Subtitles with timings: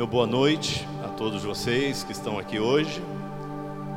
[0.00, 3.02] Meu boa noite a todos vocês que estão aqui hoje.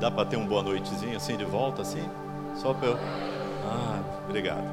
[0.01, 2.03] Dá para ter um boa noitezinho assim de volta, assim?
[2.55, 2.97] Só para eu.
[3.65, 4.65] Ah, obrigado.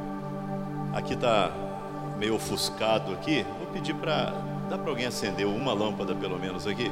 [0.93, 1.53] Aqui tá
[2.19, 3.47] meio ofuscado aqui.
[3.61, 4.35] Vou pedir para.
[4.69, 6.90] Dá para alguém acender uma lâmpada pelo menos aqui?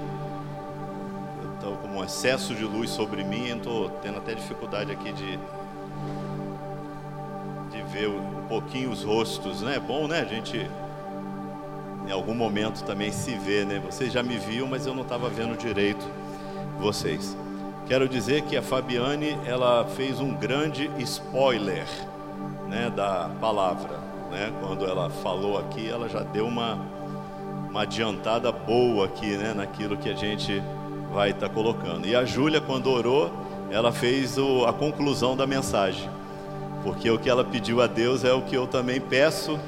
[1.56, 5.36] Estou com um excesso de luz sobre mim, estou tendo até dificuldade aqui de,
[7.72, 9.74] de ver um pouquinho os rostos, né?
[9.74, 10.20] É bom, né?
[10.20, 10.64] A gente
[12.08, 13.82] em algum momento também se vê, né?
[13.84, 16.04] Vocês já me viam, mas eu não estava vendo direito
[16.80, 17.36] vocês.
[17.86, 21.86] Quero dizer que a Fabiane ela fez um grande spoiler,
[22.66, 23.98] né, da palavra,
[24.30, 24.50] né?
[24.60, 26.78] Quando ela falou aqui, ela já deu uma
[27.68, 30.62] uma adiantada boa aqui, né, naquilo que a gente
[31.12, 32.06] vai estar tá colocando.
[32.06, 33.30] E a Júlia, quando orou,
[33.70, 36.08] ela fez o, a conclusão da mensagem,
[36.82, 39.58] porque o que ela pediu a Deus é o que eu também peço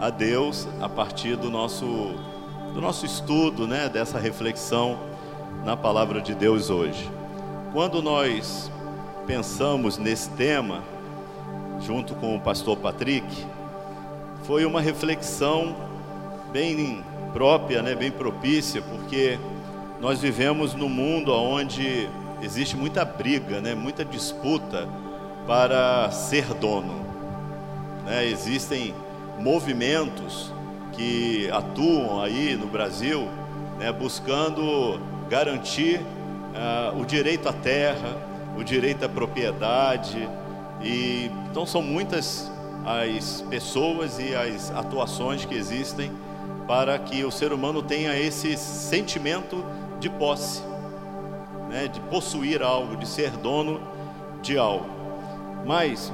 [0.00, 1.84] a Deus a partir do nosso,
[2.72, 4.98] do nosso estudo, né, dessa reflexão
[5.62, 7.08] na palavra de Deus hoje.
[7.72, 8.70] Quando nós
[9.26, 10.82] pensamos nesse tema,
[11.80, 13.46] junto com o pastor Patrick,
[14.44, 15.76] foi uma reflexão
[16.50, 19.38] bem própria, né, bem propícia, porque
[20.00, 22.08] nós vivemos num mundo onde
[22.40, 24.88] existe muita briga, né, muita disputa
[25.46, 27.04] para ser dono.
[28.06, 28.26] Né?
[28.26, 28.94] Existem
[29.40, 30.52] movimentos
[30.92, 33.26] que atuam aí no Brasil,
[33.78, 38.16] né, buscando garantir uh, o direito à terra,
[38.56, 40.28] o direito à propriedade.
[40.82, 42.50] E então são muitas
[42.84, 46.10] as pessoas e as atuações que existem
[46.66, 49.64] para que o ser humano tenha esse sentimento
[49.98, 50.62] de posse,
[51.68, 53.80] né, de possuir algo, de ser dono
[54.42, 54.86] de algo.
[55.66, 56.12] Mas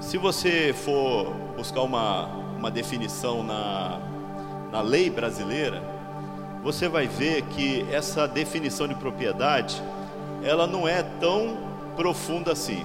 [0.00, 4.00] se você for buscar uma uma definição na,
[4.72, 5.80] na lei brasileira,
[6.62, 9.80] você vai ver que essa definição de propriedade,
[10.42, 11.56] ela não é tão
[11.96, 12.84] profunda assim.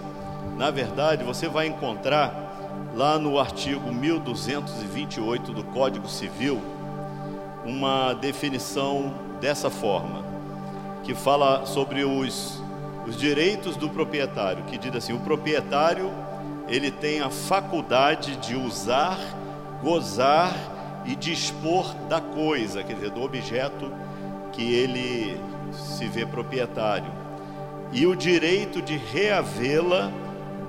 [0.57, 6.61] Na verdade, você vai encontrar lá no artigo 1228 do Código Civil
[7.65, 10.23] uma definição dessa forma,
[11.03, 12.61] que fala sobre os,
[13.07, 16.11] os direitos do proprietário, que diz assim: o proprietário
[16.67, 19.17] ele tem a faculdade de usar
[19.83, 20.55] gozar
[21.05, 23.91] e dispor da coisa, quer dizer, do objeto
[24.53, 25.39] que ele
[25.73, 27.11] se vê proprietário,
[27.91, 30.11] e o direito de reavê-la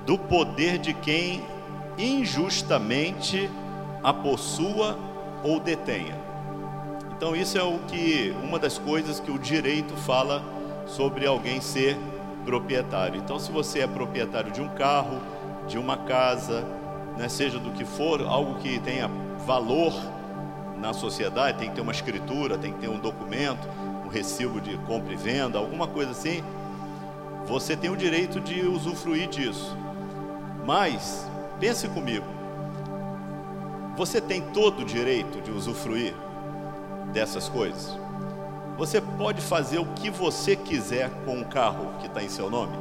[0.05, 1.41] do poder de quem
[1.97, 3.49] injustamente
[4.03, 4.97] a possua
[5.43, 6.15] ou detenha.
[7.15, 10.43] Então isso é o que uma das coisas que o direito fala
[10.85, 11.97] sobre alguém ser
[12.43, 13.17] proprietário.
[13.17, 15.19] Então se você é proprietário de um carro,
[15.67, 16.65] de uma casa,
[17.17, 19.09] né, seja do que for, algo que tenha
[19.45, 19.93] valor
[20.77, 23.67] na sociedade, tem que ter uma escritura, tem que ter um documento,
[24.05, 26.43] um recibo de compra e venda, alguma coisa assim,
[27.45, 29.75] você tem o direito de usufruir disso.
[30.65, 31.25] Mas,
[31.59, 32.25] pense comigo,
[33.95, 36.13] você tem todo o direito de usufruir
[37.13, 37.97] dessas coisas?
[38.77, 42.75] Você pode fazer o que você quiser com o carro que está em seu nome?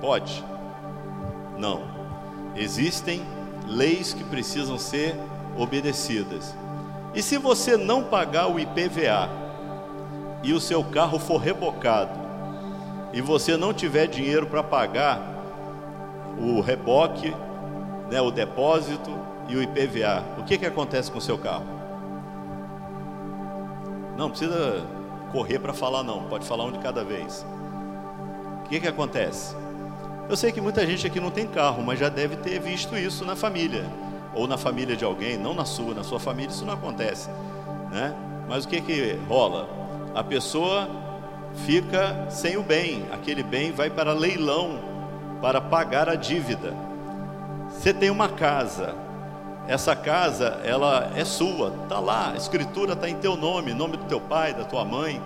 [0.00, 0.44] Pode?
[1.56, 1.99] Não.
[2.56, 3.22] Existem
[3.66, 5.16] leis que precisam ser
[5.56, 6.54] obedecidas.
[7.14, 9.28] E se você não pagar o IPVA
[10.42, 12.18] e o seu carro for rebocado
[13.12, 15.20] e você não tiver dinheiro para pagar
[16.38, 17.34] o reboque,
[18.10, 19.10] né, o depósito
[19.48, 21.66] e o IPVA, o que, que acontece com o seu carro?
[24.16, 24.84] Não precisa
[25.32, 27.44] correr para falar não, pode falar um de cada vez.
[28.64, 29.56] O que, que acontece?
[30.30, 33.24] Eu sei que muita gente aqui não tem carro, mas já deve ter visto isso
[33.24, 33.84] na família,
[34.32, 37.28] ou na família de alguém, não na sua, na sua família isso não acontece,
[37.90, 38.14] né?
[38.48, 39.68] Mas o que que rola?
[40.14, 40.88] A pessoa
[41.66, 44.78] fica sem o bem, aquele bem vai para leilão
[45.42, 46.74] para pagar a dívida.
[47.68, 48.94] Você tem uma casa,
[49.66, 54.04] essa casa ela é sua, tá lá, a escritura está em teu nome, nome do
[54.04, 55.20] teu pai, da tua mãe.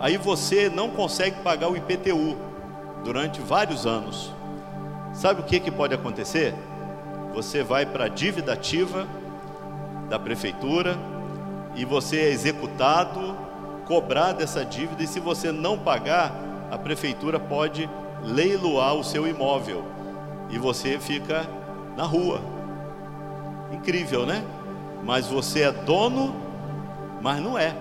[0.00, 2.55] Aí você não consegue pagar o IPTU
[3.06, 4.32] durante vários anos.
[5.14, 6.52] Sabe o que, que pode acontecer?
[7.32, 9.06] Você vai para a dívida ativa
[10.10, 10.98] da prefeitura
[11.76, 13.36] e você é executado,
[13.86, 16.32] cobrado essa dívida, e se você não pagar,
[16.68, 17.88] a prefeitura pode
[18.24, 19.84] leiloar o seu imóvel
[20.50, 21.46] e você fica
[21.96, 22.40] na rua.
[23.70, 24.44] Incrível, né?
[25.04, 26.34] Mas você é dono,
[27.22, 27.72] mas não é.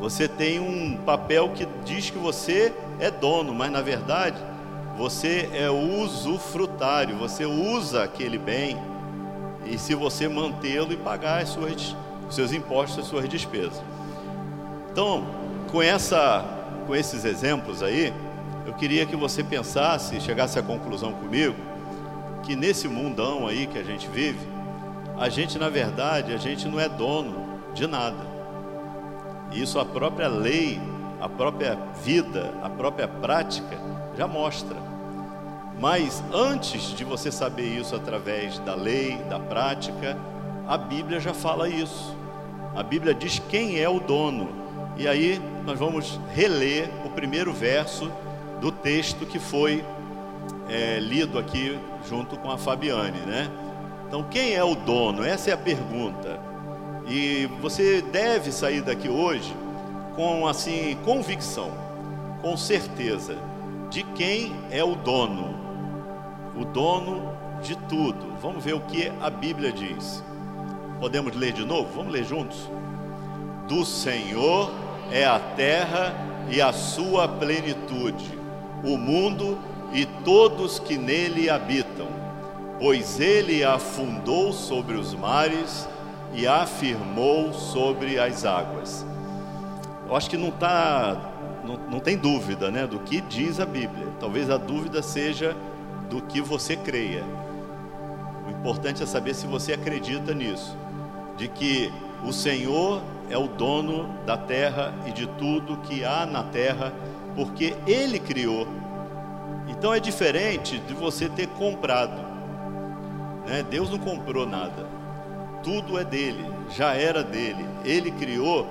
[0.00, 4.36] Você tem um papel que diz que você é dono, mas na verdade
[4.96, 8.76] você é usufrutário, você usa aquele bem
[9.64, 11.94] e se você mantê-lo e pagar as suas
[12.30, 13.82] os seus impostos, as suas despesas.
[14.90, 15.26] Então,
[15.70, 16.44] com, essa,
[16.86, 18.14] com esses exemplos aí,
[18.64, 21.56] eu queria que você pensasse, chegasse à conclusão comigo,
[22.44, 24.38] que nesse mundão aí que a gente vive,
[25.18, 28.29] a gente, na verdade, a gente não é dono de nada.
[29.52, 30.80] Isso a própria lei,
[31.20, 33.78] a própria vida, a própria prática
[34.16, 34.76] já mostra.
[35.78, 40.16] Mas antes de você saber isso através da lei, da prática,
[40.68, 42.14] a Bíblia já fala isso.
[42.76, 44.50] A Bíblia diz quem é o dono.
[44.96, 48.10] E aí nós vamos reler o primeiro verso
[48.60, 49.82] do texto que foi
[50.68, 53.50] é, lido aqui junto com a Fabiane, né?
[54.06, 55.24] Então, quem é o dono?
[55.24, 56.40] Essa é a pergunta.
[57.10, 59.52] E você deve sair daqui hoje
[60.14, 61.72] com assim convicção,
[62.40, 63.36] com certeza
[63.90, 65.58] de quem é o dono.
[66.56, 68.34] O dono de tudo.
[68.40, 70.22] Vamos ver o que a Bíblia diz.
[71.00, 71.88] Podemos ler de novo?
[71.94, 72.70] Vamos ler juntos?
[73.66, 74.70] Do Senhor
[75.10, 76.14] é a terra
[76.48, 78.38] e a sua plenitude,
[78.84, 79.58] o mundo
[79.92, 82.20] e todos que nele habitam
[82.80, 85.86] pois ele afundou sobre os mares
[86.34, 89.04] e afirmou sobre as águas.
[90.08, 91.32] Eu acho que não tá,
[91.64, 94.08] não, não tem dúvida, né, do que diz a Bíblia.
[94.18, 95.56] Talvez a dúvida seja
[96.08, 97.24] do que você creia.
[98.46, 100.76] O importante é saber se você acredita nisso,
[101.36, 101.92] de que
[102.24, 103.00] o Senhor
[103.30, 106.92] é o dono da terra e de tudo que há na terra,
[107.34, 108.66] porque Ele criou.
[109.68, 112.20] Então é diferente de você ter comprado.
[113.46, 113.64] Né?
[113.70, 114.86] Deus não comprou nada,
[115.62, 117.66] tudo é dele, já era dele.
[117.84, 118.66] Ele criou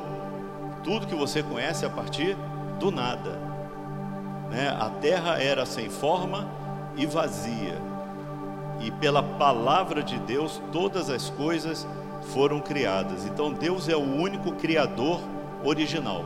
[0.84, 2.36] tudo que você conhece a partir
[2.80, 3.32] do nada.
[4.50, 4.76] Né?
[4.80, 6.48] A terra era sem forma
[6.96, 7.78] e vazia,
[8.82, 11.88] e pela palavra de Deus todas as coisas
[12.34, 13.26] foram criadas.
[13.26, 15.22] Então Deus é o único criador
[15.64, 16.26] original.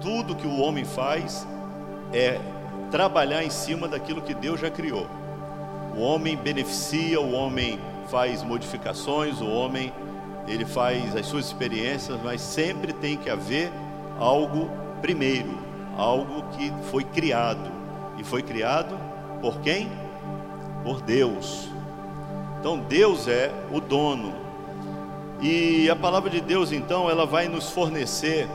[0.00, 1.46] Tudo que o homem faz
[2.12, 2.38] é
[2.90, 5.06] trabalhar em cima daquilo que Deus já criou.
[5.96, 7.78] O homem beneficia, o homem
[8.10, 9.92] faz modificações, o homem
[10.46, 13.70] ele faz as suas experiências, mas sempre tem que haver
[14.18, 14.68] algo
[15.00, 15.58] primeiro,
[15.96, 17.70] algo que foi criado.
[18.18, 18.98] E foi criado
[19.40, 19.88] por quem?
[20.82, 21.68] Por Deus.
[22.58, 24.34] Então Deus é o dono.
[25.40, 28.46] E a palavra de Deus então, ela vai nos fornecer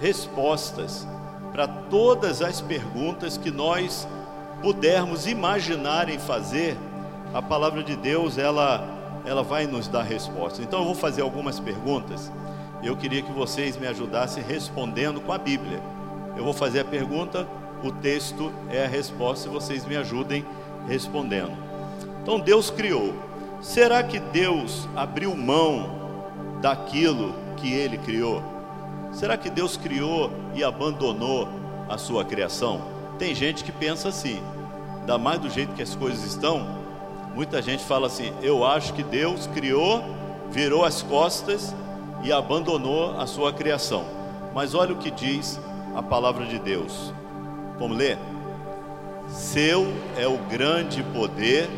[0.00, 1.06] respostas
[1.50, 4.06] para todas as perguntas que nós
[4.62, 6.76] pudermos imaginar em fazer,
[7.32, 8.86] a palavra de Deus ela,
[9.24, 10.62] ela vai nos dar resposta.
[10.62, 12.30] Então eu vou fazer algumas perguntas.
[12.82, 15.80] Eu queria que vocês me ajudassem respondendo com a Bíblia.
[16.36, 17.46] Eu vou fazer a pergunta,
[17.82, 20.44] o texto é a resposta e vocês me ajudem
[20.88, 21.52] respondendo.
[22.22, 23.14] Então Deus criou.
[23.60, 28.42] Será que Deus abriu mão daquilo que ele criou?
[29.12, 31.48] Será que Deus criou e abandonou
[31.88, 32.80] a sua criação?
[33.18, 34.40] Tem gente que pensa assim,
[35.00, 36.79] ainda mais do jeito que as coisas estão.
[37.34, 40.02] Muita gente fala assim: eu acho que Deus criou,
[40.50, 41.74] virou as costas
[42.22, 44.04] e abandonou a sua criação.
[44.54, 45.60] Mas olha o que diz
[45.94, 47.12] a palavra de Deus.
[47.78, 48.18] Vamos ler?
[49.28, 49.86] Seu
[50.18, 51.68] é o grande poder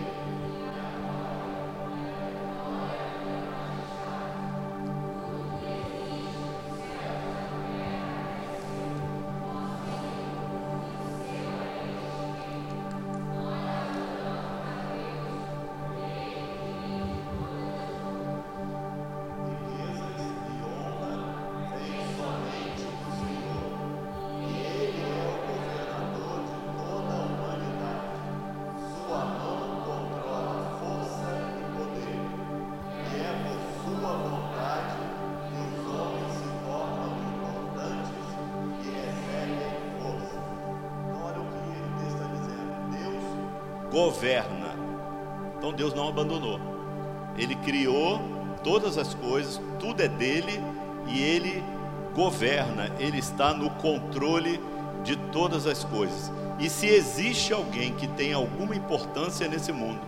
[53.33, 54.61] está no controle
[55.03, 56.31] de todas as coisas.
[56.59, 60.01] E se existe alguém que tem alguma importância nesse mundo,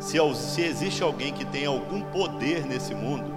[0.00, 3.32] se, se existe alguém que tem algum poder nesse mundo,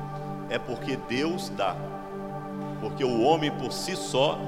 [0.50, 1.76] é porque Deus dá.
[2.82, 4.40] Porque o homem por si só,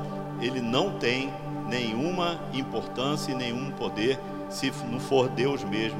[0.42, 1.32] ele não tem
[1.68, 4.20] nenhuma importância e nenhum poder
[4.50, 6.00] se não for Deus mesmo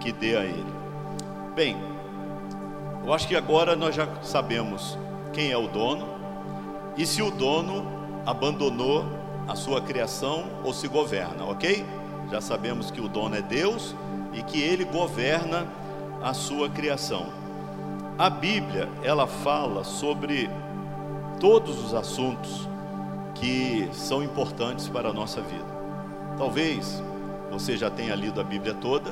[0.00, 0.72] que dê a ele.
[1.54, 1.76] Bem,
[3.04, 4.98] eu acho que agora nós já sabemos
[5.32, 6.06] quem é o dono
[6.96, 9.04] e se o dono abandonou
[9.48, 11.84] a sua criação ou se governa, ok?
[12.30, 13.94] Já sabemos que o dono é Deus
[14.32, 15.66] e que ele governa
[16.22, 17.26] a sua criação.
[18.18, 20.48] A Bíblia, ela fala sobre
[21.40, 22.68] todos os assuntos
[23.34, 25.66] que são importantes para a nossa vida.
[26.38, 27.02] Talvez
[27.50, 29.10] você já tenha lido a Bíblia toda.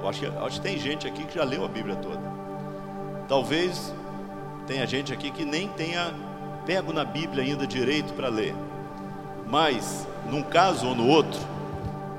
[0.00, 2.32] Eu acho acho que tem gente aqui que já leu a Bíblia toda.
[3.28, 3.94] Talvez
[4.66, 6.12] tenha gente aqui que nem tenha
[6.66, 8.54] pego na Bíblia ainda direito para ler.
[9.46, 11.40] Mas, num caso ou no outro,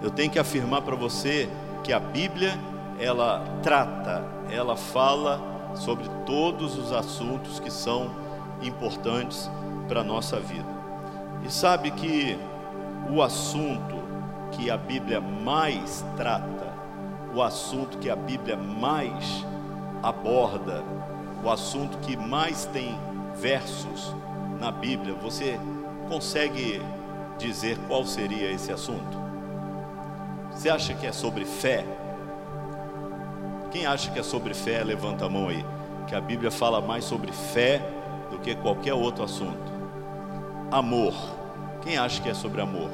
[0.01, 1.49] eu tenho que afirmar para você
[1.83, 2.57] que a Bíblia,
[2.99, 5.41] ela trata, ela fala
[5.75, 8.11] sobre todos os assuntos que são
[8.61, 9.49] importantes
[9.87, 10.67] para a nossa vida.
[11.45, 12.37] E sabe que
[13.09, 14.01] o assunto
[14.51, 16.73] que a Bíblia mais trata,
[17.33, 19.45] o assunto que a Bíblia mais
[20.01, 20.83] aborda,
[21.43, 22.97] o assunto que mais tem
[23.35, 24.13] versos
[24.63, 25.59] na Bíblia, você
[26.07, 26.81] consegue
[27.37, 29.21] dizer qual seria esse assunto?
[30.53, 31.83] Você acha que é sobre fé?
[33.73, 35.65] Quem acha que é sobre fé, levanta a mão aí.
[36.07, 37.81] Que a Bíblia fala mais sobre fé
[38.31, 39.69] do que qualquer outro assunto.
[40.71, 41.13] Amor.
[41.81, 42.89] Quem acha que é sobre amor?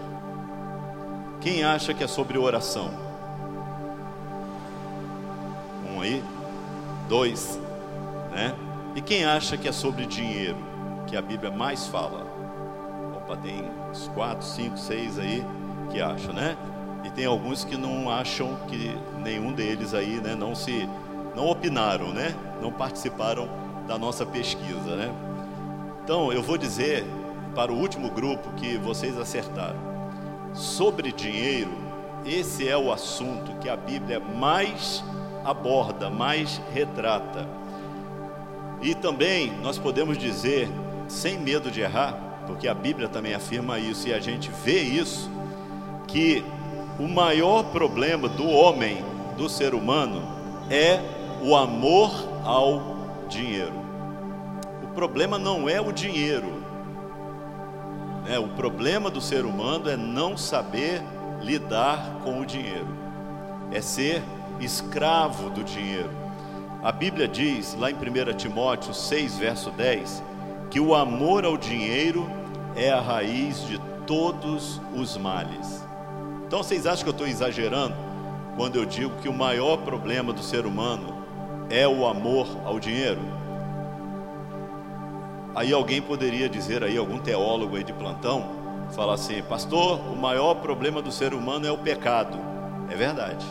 [1.40, 2.90] Quem acha que é sobre oração?
[5.88, 6.24] Um aí,
[7.08, 7.60] dois,
[8.32, 8.56] né?
[8.96, 10.69] E quem acha que é sobre dinheiro,
[11.10, 12.26] que a Bíblia mais fala?
[13.16, 15.44] Opa, tem uns quatro, cinco, seis aí
[15.92, 16.56] que acham, né?
[17.04, 20.88] E tem alguns que não acham que nenhum deles aí, né, não se
[21.36, 22.36] não opinaram, né?
[22.62, 23.50] Não participaram
[23.88, 25.12] da nossa pesquisa, né?
[26.04, 27.06] Então, eu vou dizer
[27.56, 29.80] para o último grupo que vocês acertaram.
[30.54, 31.72] Sobre dinheiro,
[32.26, 35.04] esse é o assunto que a Bíblia mais
[35.44, 37.48] aborda, mais retrata.
[38.82, 40.70] E também nós podemos dizer,
[41.10, 42.14] sem medo de errar,
[42.46, 45.30] porque a Bíblia também afirma isso e a gente vê isso,
[46.08, 46.44] que
[47.00, 49.04] o maior problema do homem,
[49.36, 50.22] do ser humano,
[50.70, 51.02] é
[51.42, 52.12] o amor
[52.44, 52.96] ao
[53.28, 53.74] dinheiro.
[54.84, 56.64] O problema não é o dinheiro,
[58.26, 58.38] né?
[58.38, 61.02] o problema do ser humano é não saber
[61.42, 62.88] lidar com o dinheiro,
[63.72, 64.22] é ser
[64.60, 66.10] escravo do dinheiro.
[66.84, 70.24] A Bíblia diz, lá em 1 Timóteo 6, verso 10,
[70.70, 72.30] que o amor ao dinheiro
[72.76, 75.86] é a raiz de todos os males.
[76.48, 77.96] Então vocês acham que eu estou exagerando
[78.56, 81.24] quando eu digo que o maior problema do ser humano
[81.70, 83.22] é o amor ao dinheiro?
[85.56, 88.50] Aí alguém poderia dizer aí, algum teólogo aí de plantão,
[88.92, 92.38] falar assim, pastor, o maior problema do ser humano é o pecado.
[92.90, 93.46] É verdade.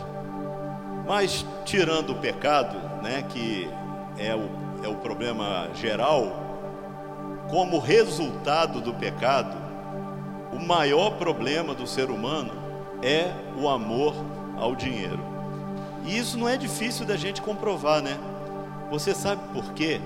[1.07, 3.69] Mas tirando o pecado, né, que
[4.17, 4.49] é o,
[4.85, 6.48] é o problema geral,
[7.49, 9.57] como resultado do pecado,
[10.53, 12.53] o maior problema do ser humano
[13.03, 14.15] é o amor
[14.57, 15.21] ao dinheiro.
[16.05, 18.19] E isso não é difícil da gente comprovar, né?
[18.91, 20.01] Você sabe por quê?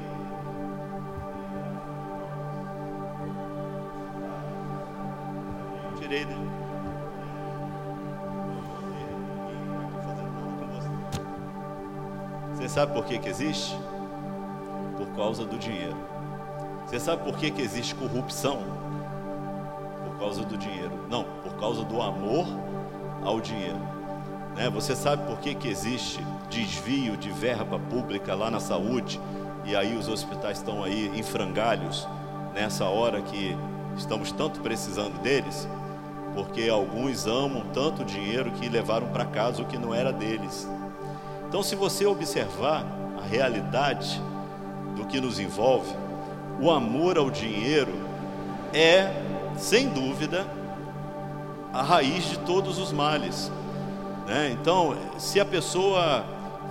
[6.00, 6.36] Tirei, né?
[12.54, 13.76] Você sabe por que, que existe?
[14.96, 16.11] Por causa do dinheiro.
[16.92, 18.58] Você sabe por que, que existe corrupção?
[20.04, 20.92] Por causa do dinheiro.
[21.08, 22.44] Não, por causa do amor
[23.24, 23.80] ao dinheiro.
[24.54, 24.68] Né?
[24.68, 29.18] Você sabe por que, que existe desvio de verba pública lá na saúde
[29.64, 32.06] e aí os hospitais estão aí em frangalhos
[32.52, 33.56] nessa hora que
[33.96, 35.66] estamos tanto precisando deles?
[36.34, 40.68] Porque alguns amam tanto dinheiro que levaram para casa o que não era deles.
[41.48, 42.84] Então, se você observar
[43.18, 44.20] a realidade
[44.94, 46.01] do que nos envolve,
[46.62, 47.92] o amor ao dinheiro
[48.72, 49.12] é,
[49.56, 50.46] sem dúvida,
[51.72, 53.50] a raiz de todos os males.
[54.28, 54.50] Né?
[54.52, 56.24] Então, se a pessoa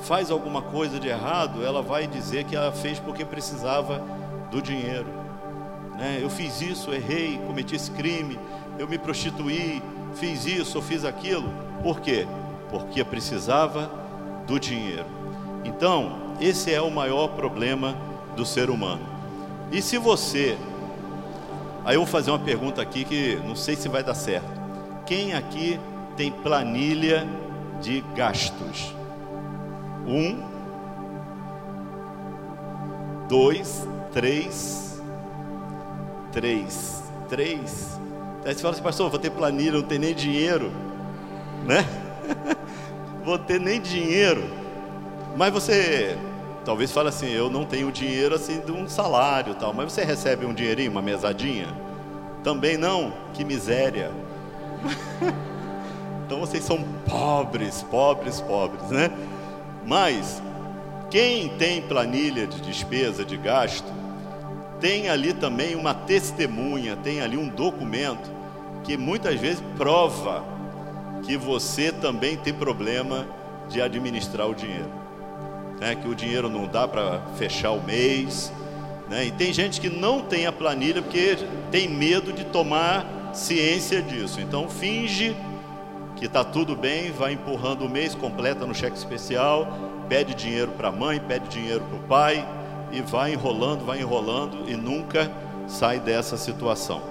[0.04, 4.02] faz alguma coisa de errado, ela vai dizer que ela fez porque precisava
[4.50, 5.08] do dinheiro.
[5.98, 6.20] Né?
[6.22, 8.40] Eu fiz isso, errei, cometi esse crime,
[8.80, 9.84] eu me prostituí,
[10.16, 11.52] fiz isso, ou fiz aquilo.
[11.84, 12.26] Por quê?
[12.70, 13.92] Porque precisava
[14.48, 15.06] do dinheiro.
[15.66, 17.94] Então, esse é o maior problema
[18.38, 19.11] do ser humano.
[19.72, 20.58] E se você.
[21.86, 24.52] Aí eu vou fazer uma pergunta aqui que não sei se vai dar certo.
[25.06, 25.80] Quem aqui
[26.18, 27.26] tem planilha
[27.82, 28.94] de gastos?
[30.06, 30.44] Um,
[33.28, 35.02] dois, três,
[36.32, 38.00] três, três.
[38.46, 40.72] Aí você fala assim, pastor, vou ter planilha, não tem nem dinheiro,
[41.66, 41.86] né?
[43.24, 44.44] vou ter nem dinheiro.
[45.38, 46.18] Mas você
[46.64, 50.46] talvez fale assim, eu não tenho dinheiro assim de um salário tal, mas você recebe
[50.46, 51.68] um dinheirinho, uma mesadinha?
[52.44, 54.12] Também não, que miséria.
[56.26, 59.12] então vocês são pobres, pobres, pobres, né?
[59.86, 60.42] Mas
[61.12, 63.92] Quem tem planilha de despesa, de gasto,
[64.80, 68.32] tem ali também uma testemunha, tem ali um documento
[68.86, 70.42] que muitas vezes prova
[71.24, 73.28] que você também tem problema
[73.68, 75.01] de administrar o dinheiro.
[75.82, 75.96] Né?
[75.96, 78.54] Que o dinheiro não dá para fechar o mês.
[79.10, 79.26] Né?
[79.26, 81.38] E tem gente que não tem a planilha porque
[81.72, 84.40] tem medo de tomar ciência disso.
[84.40, 85.36] Então finge
[86.16, 89.68] que está tudo bem, vai empurrando o mês, completa no cheque especial,
[90.08, 92.48] pede dinheiro para a mãe, pede dinheiro para o pai
[92.92, 95.32] e vai enrolando, vai enrolando e nunca
[95.68, 97.02] sai dessa situação.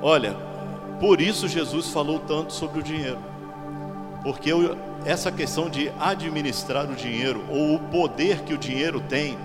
[0.00, 0.34] Olha,
[0.98, 3.18] por isso Jesus falou tanto sobre o dinheiro,
[4.24, 4.50] porque
[5.04, 9.36] essa questão de administrar o dinheiro ou o poder que o dinheiro tem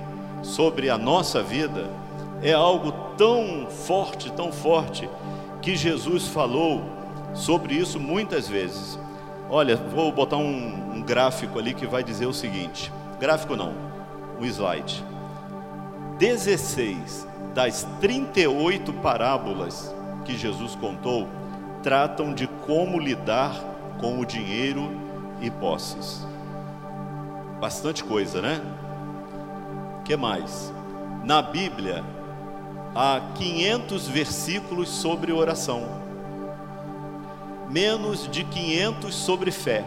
[0.42, 1.90] sobre a nossa vida
[2.42, 5.10] é algo tão forte, tão forte,
[5.62, 6.82] que Jesus falou
[7.34, 8.98] sobre isso muitas vezes.
[9.50, 13.74] Olha, vou botar um, um gráfico ali que vai dizer o seguinte: gráfico não,
[14.40, 15.04] um slide.
[16.18, 19.94] 16 das 38 parábolas
[20.24, 21.28] que Jesus contou
[21.84, 23.69] tratam de como lidar
[24.00, 24.90] com o dinheiro
[25.42, 26.24] e posses.
[27.60, 28.62] Bastante coisa, né?
[30.06, 30.72] Que mais?
[31.24, 32.04] Na Bíblia
[32.96, 35.88] há 500 versículos sobre oração.
[37.70, 39.86] Menos de 500 sobre fé.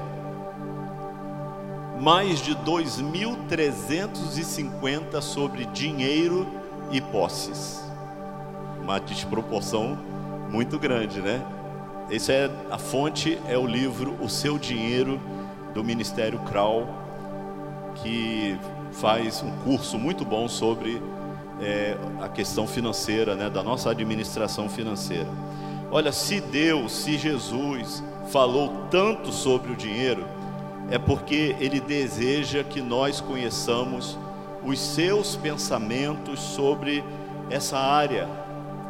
[2.00, 6.46] Mais de 2.350 sobre dinheiro
[6.90, 7.82] e posses.
[8.80, 9.98] Uma desproporção
[10.50, 11.44] muito grande, né?
[12.10, 15.20] Esse é a fonte é o livro O Seu Dinheiro
[15.72, 16.86] do Ministério Crow,
[17.96, 18.58] que
[18.92, 21.00] faz um curso muito bom sobre
[21.60, 25.28] é, a questão financeira, né, da nossa administração financeira.
[25.90, 30.24] Olha, se Deus, se Jesus falou tanto sobre o dinheiro,
[30.90, 34.18] é porque Ele deseja que nós conheçamos
[34.64, 37.02] os seus pensamentos sobre
[37.50, 38.28] essa área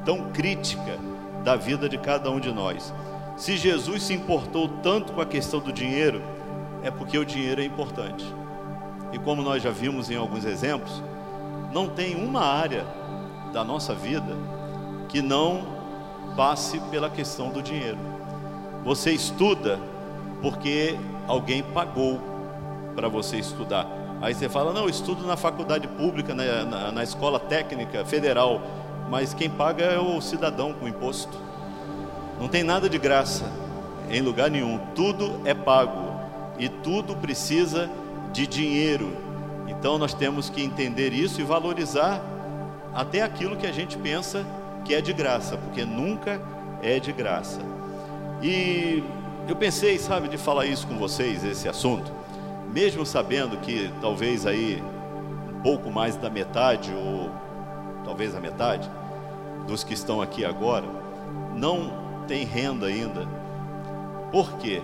[0.04, 0.98] tão crítica
[1.42, 2.92] da vida de cada um de nós.
[3.36, 6.22] Se Jesus se importou tanto com a questão do dinheiro,
[6.82, 8.24] é porque o dinheiro é importante.
[9.12, 11.02] E como nós já vimos em alguns exemplos,
[11.72, 12.84] não tem uma área
[13.52, 14.36] da nossa vida
[15.08, 15.62] que não
[16.36, 17.98] passe pela questão do dinheiro.
[18.84, 19.78] Você estuda
[20.40, 22.20] porque alguém pagou
[22.94, 23.86] para você estudar.
[24.20, 28.60] Aí você fala, não, eu estudo na faculdade pública, na, na, na escola técnica federal,
[29.08, 31.38] mas quem paga é o cidadão com imposto.
[32.40, 33.44] Não tem nada de graça
[34.10, 36.20] em lugar nenhum, tudo é pago
[36.58, 37.88] e tudo precisa
[38.32, 39.16] de dinheiro.
[39.68, 42.22] Então nós temos que entender isso e valorizar
[42.94, 44.44] até aquilo que a gente pensa
[44.84, 46.40] que é de graça, porque nunca
[46.82, 47.60] é de graça.
[48.42, 49.02] E
[49.48, 52.12] eu pensei, sabe, de falar isso com vocês, esse assunto,
[52.72, 54.82] mesmo sabendo que talvez aí
[55.48, 57.30] um pouco mais da metade, ou
[58.04, 58.90] talvez a metade,
[59.66, 60.86] dos que estão aqui agora,
[61.54, 63.26] não tem renda ainda.
[64.30, 64.82] Por quê?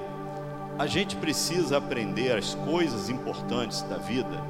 [0.78, 4.40] A gente precisa aprender as coisas importantes da vida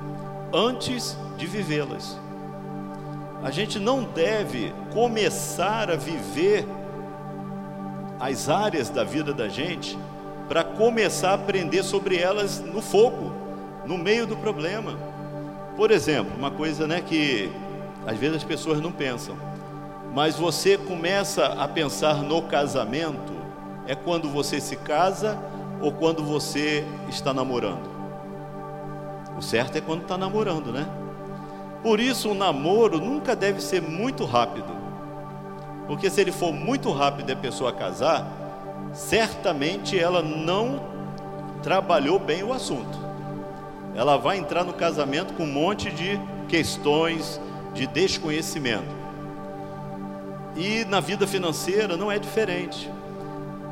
[0.52, 2.18] antes de vivê-las.
[3.42, 6.66] A gente não deve começar a viver
[8.18, 9.96] as áreas da vida da gente
[10.48, 13.32] para começar a aprender sobre elas no fogo,
[13.86, 14.98] no meio do problema.
[15.76, 17.52] Por exemplo, uma coisa né, que
[18.08, 19.36] às vezes as pessoas não pensam
[20.14, 23.32] mas você começa a pensar no casamento
[23.86, 25.38] é quando você se casa
[25.80, 27.88] ou quando você está namorando.
[29.38, 30.88] O certo é quando está namorando, né?
[31.82, 34.76] Por isso, o namoro nunca deve ser muito rápido.
[35.86, 38.26] Porque se ele for muito rápido a pessoa casar,
[38.92, 40.82] certamente ela não
[41.62, 42.98] trabalhou bem o assunto.
[43.94, 47.40] Ela vai entrar no casamento com um monte de questões
[47.74, 48.96] de desconhecimento.
[50.56, 52.90] E na vida financeira não é diferente.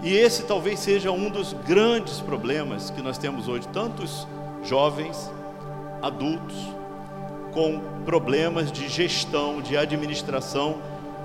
[0.03, 4.27] E esse talvez seja um dos grandes problemas que nós temos hoje, tantos
[4.63, 5.31] jovens,
[6.03, 6.57] adultos,
[7.53, 10.77] com problemas de gestão, de administração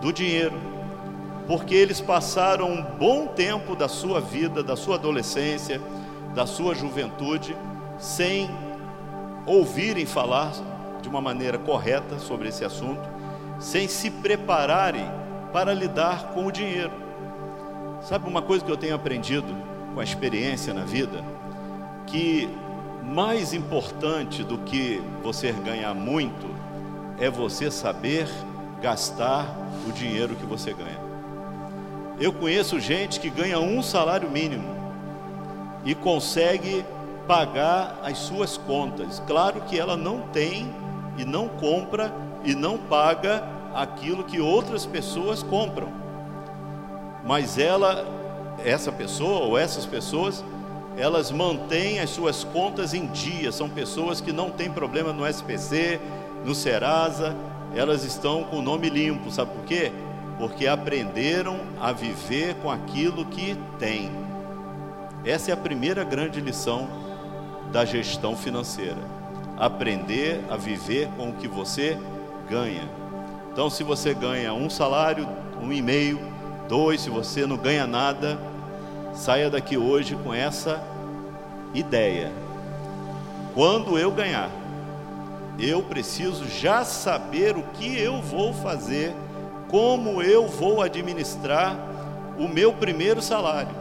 [0.02, 0.58] do dinheiro,
[1.46, 5.82] porque eles passaram um bom tempo da sua vida, da sua adolescência,
[6.34, 7.56] da sua juventude,
[8.00, 8.50] sem
[9.46, 10.54] ouvirem falar
[11.02, 13.02] de uma maneira correta sobre esse assunto,
[13.60, 15.06] sem se prepararem
[15.52, 16.92] para lidar com o dinheiro.
[18.02, 19.56] Sabe uma coisa que eu tenho aprendido
[19.94, 21.24] com a experiência na vida?
[22.08, 22.50] Que
[23.04, 26.48] mais importante do que você ganhar muito
[27.20, 28.28] é você saber
[28.82, 29.46] gastar
[29.88, 31.00] o dinheiro que você ganha.
[32.20, 34.76] Eu conheço gente que ganha um salário mínimo
[35.84, 36.86] e consegue
[37.28, 39.22] pagar as suas contas.
[39.26, 40.72] Claro que ela não tem
[41.22, 42.12] e não compra
[42.44, 45.90] e não paga aquilo que outras pessoas compram.
[47.24, 48.04] Mas ela,
[48.66, 50.44] essa pessoa ou essas pessoas,
[50.98, 53.52] elas mantêm as suas contas em dia.
[53.52, 56.00] São pessoas que não têm problema no SPC,
[56.44, 57.36] no Serasa,
[57.76, 59.30] elas estão com o nome limpo.
[59.30, 59.92] Sabe por quê?
[60.40, 64.10] Porque aprenderam a viver com aquilo que têm.
[65.24, 66.88] Essa é a primeira grande lição
[67.72, 69.21] da gestão financeira.
[69.62, 71.96] Aprender a viver com o que você
[72.50, 72.90] ganha.
[73.54, 75.28] Então, se você ganha um salário,
[75.62, 76.20] um e meio,
[76.68, 78.40] dois, se você não ganha nada,
[79.14, 80.82] saia daqui hoje com essa
[81.76, 82.32] ideia.
[83.54, 84.50] Quando eu ganhar,
[85.60, 89.14] eu preciso já saber o que eu vou fazer,
[89.70, 91.78] como eu vou administrar
[92.36, 93.76] o meu primeiro salário.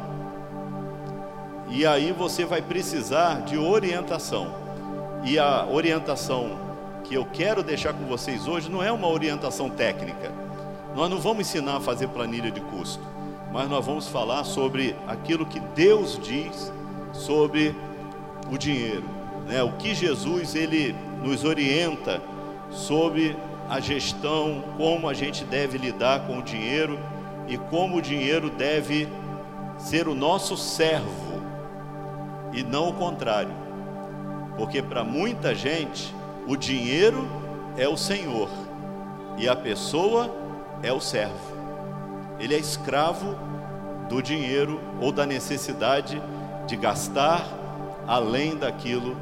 [1.69, 4.60] E aí você vai precisar de orientação.
[5.25, 6.59] E a orientação
[7.05, 10.33] que eu quero deixar com vocês hoje não é uma orientação técnica.
[10.95, 13.03] Nós não vamos ensinar a fazer planilha de custo,
[13.53, 16.73] mas nós vamos falar sobre aquilo que Deus diz
[17.13, 17.75] sobre
[18.51, 19.05] o dinheiro,
[19.47, 19.63] né?
[19.63, 22.21] O que Jesus ele nos orienta
[22.71, 23.37] sobre
[23.69, 26.99] a gestão, como a gente deve lidar com o dinheiro
[27.47, 29.09] e como o dinheiro deve
[29.79, 31.41] ser o nosso servo
[32.53, 33.70] e não o contrário.
[34.57, 36.15] Porque para muita gente,
[36.47, 37.27] o dinheiro
[37.77, 38.49] é o Senhor
[39.39, 40.35] e a pessoa
[40.83, 41.57] é o servo.
[42.39, 43.37] Ele é escravo
[44.09, 46.21] do dinheiro ou da necessidade
[46.67, 47.47] de gastar
[48.07, 49.17] além daquilo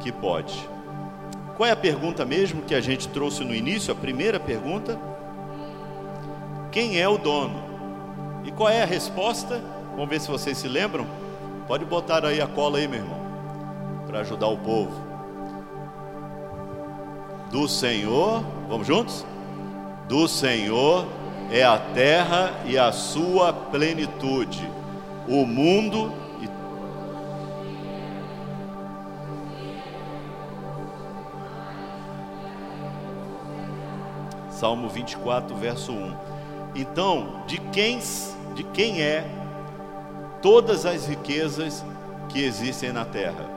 [0.00, 0.68] que pode.
[1.56, 3.92] Qual é a pergunta mesmo que a gente trouxe no início?
[3.92, 4.98] A primeira pergunta:
[6.72, 7.62] quem é o dono?
[8.44, 9.60] E qual é a resposta?
[9.92, 11.06] Vamos ver se vocês se lembram.
[11.68, 13.23] Pode botar aí a cola aí, meu irmão,
[14.14, 14.92] para ajudar o povo.
[17.50, 19.26] Do Senhor, vamos juntos?
[20.08, 21.08] Do Senhor
[21.50, 24.70] é a terra e a sua plenitude,
[25.28, 26.48] o mundo e
[34.52, 36.16] Salmo 24, verso 1.
[36.76, 37.98] Então, de quem
[38.54, 39.28] de quem é
[40.40, 41.84] todas as riquezas
[42.28, 43.53] que existem na terra.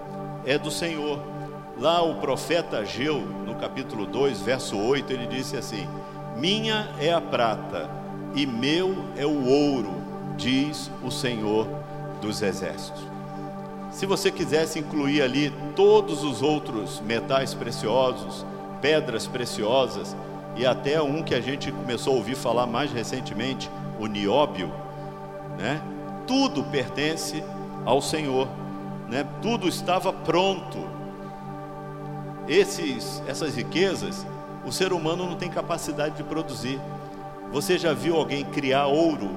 [0.48, 1.20] É do Senhor.
[1.78, 5.86] Lá o profeta Ageu, no capítulo 2, verso 8, ele disse assim:
[6.38, 7.90] Minha é a prata
[8.34, 9.94] e meu é o ouro,
[10.38, 11.68] diz o Senhor
[12.22, 13.04] dos exércitos.
[13.92, 18.46] Se você quisesse incluir ali todos os outros metais preciosos,
[18.82, 20.16] pedras preciosas
[20.56, 24.72] e até um que a gente começou a ouvir falar mais recentemente, o nióbio,
[25.58, 25.82] né?
[26.26, 27.44] tudo pertence
[27.86, 28.48] ao Senhor,
[29.10, 29.26] né?
[29.42, 30.78] Tudo estava pronto.
[32.48, 34.26] Esses, essas riquezas,
[34.66, 36.80] o ser humano não tem capacidade de produzir.
[37.52, 39.30] Você já viu alguém criar ouro?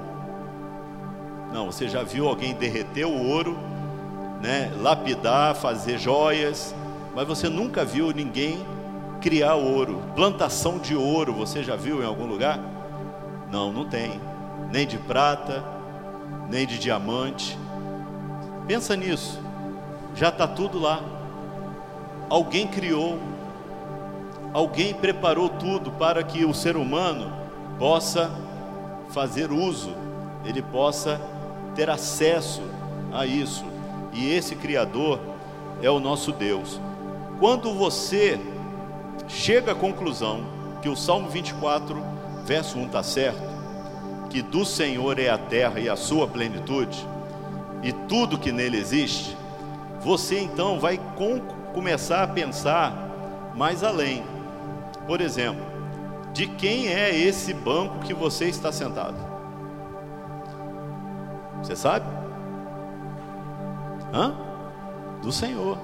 [1.53, 3.59] Não, você já viu alguém derreter o ouro,
[4.41, 4.73] né?
[4.81, 6.75] Lapidar, fazer joias,
[7.15, 8.65] mas você nunca viu ninguém
[9.21, 10.03] criar ouro.
[10.15, 12.59] Plantação de ouro, você já viu em algum lugar?
[13.51, 14.21] Não, não tem.
[14.71, 15.65] Nem de prata,
[16.49, 17.59] nem de diamante.
[18.67, 19.41] Pensa nisso,
[20.15, 21.03] já está tudo lá.
[22.29, 23.19] Alguém criou,
[24.53, 27.33] alguém preparou tudo para que o ser humano
[27.79, 28.31] possa
[29.11, 29.95] fazer uso,
[30.45, 31.21] ele possa
[31.75, 32.63] ter acesso
[33.13, 33.65] a isso.
[34.13, 35.19] E esse Criador
[35.83, 36.81] é o nosso Deus.
[37.39, 38.39] Quando você
[39.29, 40.45] chega à conclusão
[40.83, 42.03] que o Salmo 24,
[42.45, 43.51] verso 1 está certo,
[44.29, 47.07] que do Senhor é a terra e a sua plenitude,
[47.83, 49.37] e tudo que nele existe,
[50.01, 51.41] você então vai com,
[51.73, 52.95] começar a pensar
[53.55, 54.25] mais além.
[55.07, 55.65] Por exemplo,
[56.33, 59.17] de quem é esse banco que você está sentado?
[61.63, 62.07] Você sabe?
[64.13, 64.35] Hã?
[65.23, 65.79] Do Senhor.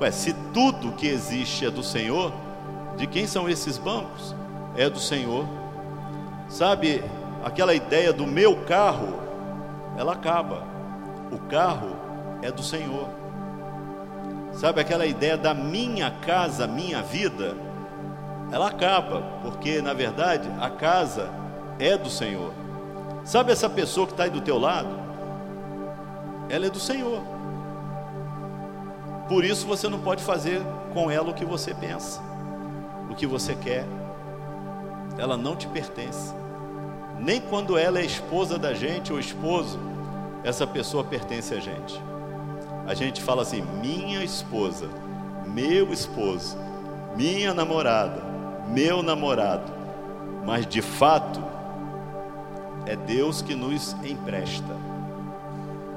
[0.00, 2.32] Ué, se tudo que existe é do Senhor,
[2.96, 4.34] de quem são esses bancos?
[4.76, 5.46] É do Senhor.
[6.48, 7.02] Sabe,
[7.44, 9.18] aquela ideia do meu carro,
[9.96, 10.62] ela acaba.
[11.32, 11.96] O carro
[12.42, 13.08] é do Senhor.
[14.52, 17.54] Sabe aquela ideia da minha casa, minha vida?
[18.50, 21.30] Ela acaba, porque na verdade a casa
[21.78, 22.52] é do Senhor.
[23.24, 24.88] Sabe essa pessoa que está aí do teu lado?
[26.48, 27.22] Ela é do Senhor.
[29.28, 30.62] Por isso você não pode fazer
[30.94, 32.20] com ela o que você pensa,
[33.10, 33.84] o que você quer.
[35.18, 36.34] Ela não te pertence.
[37.18, 39.78] Nem quando ela é esposa da gente ou esposo,
[40.42, 42.07] essa pessoa pertence a gente.
[42.88, 44.88] A gente fala assim: minha esposa,
[45.46, 46.56] meu esposo,
[47.14, 48.22] minha namorada,
[48.66, 49.70] meu namorado.
[50.44, 51.44] Mas de fato,
[52.86, 54.74] é Deus que nos empresta.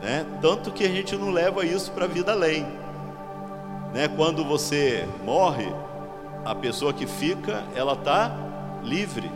[0.02, 0.26] Né?
[0.42, 2.66] Tanto que a gente não leva isso para a vida além.
[3.94, 4.10] Né?
[4.10, 5.74] Quando você morre,
[6.44, 8.36] a pessoa que fica, ela está
[8.84, 9.32] livre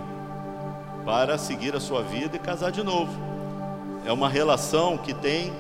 [1.06, 3.14] para seguir a sua vida e casar de novo.
[4.06, 5.54] É uma relação que tem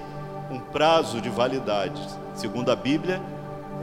[0.50, 2.02] um prazo de validade.
[2.34, 3.22] Segundo a Bíblia,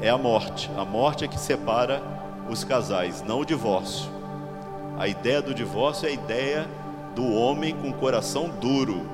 [0.01, 0.71] é a morte.
[0.77, 2.03] A morte é que separa
[2.49, 4.11] os casais, não o divórcio.
[4.99, 6.67] A ideia do divórcio é a ideia
[7.15, 9.09] do homem com coração duro.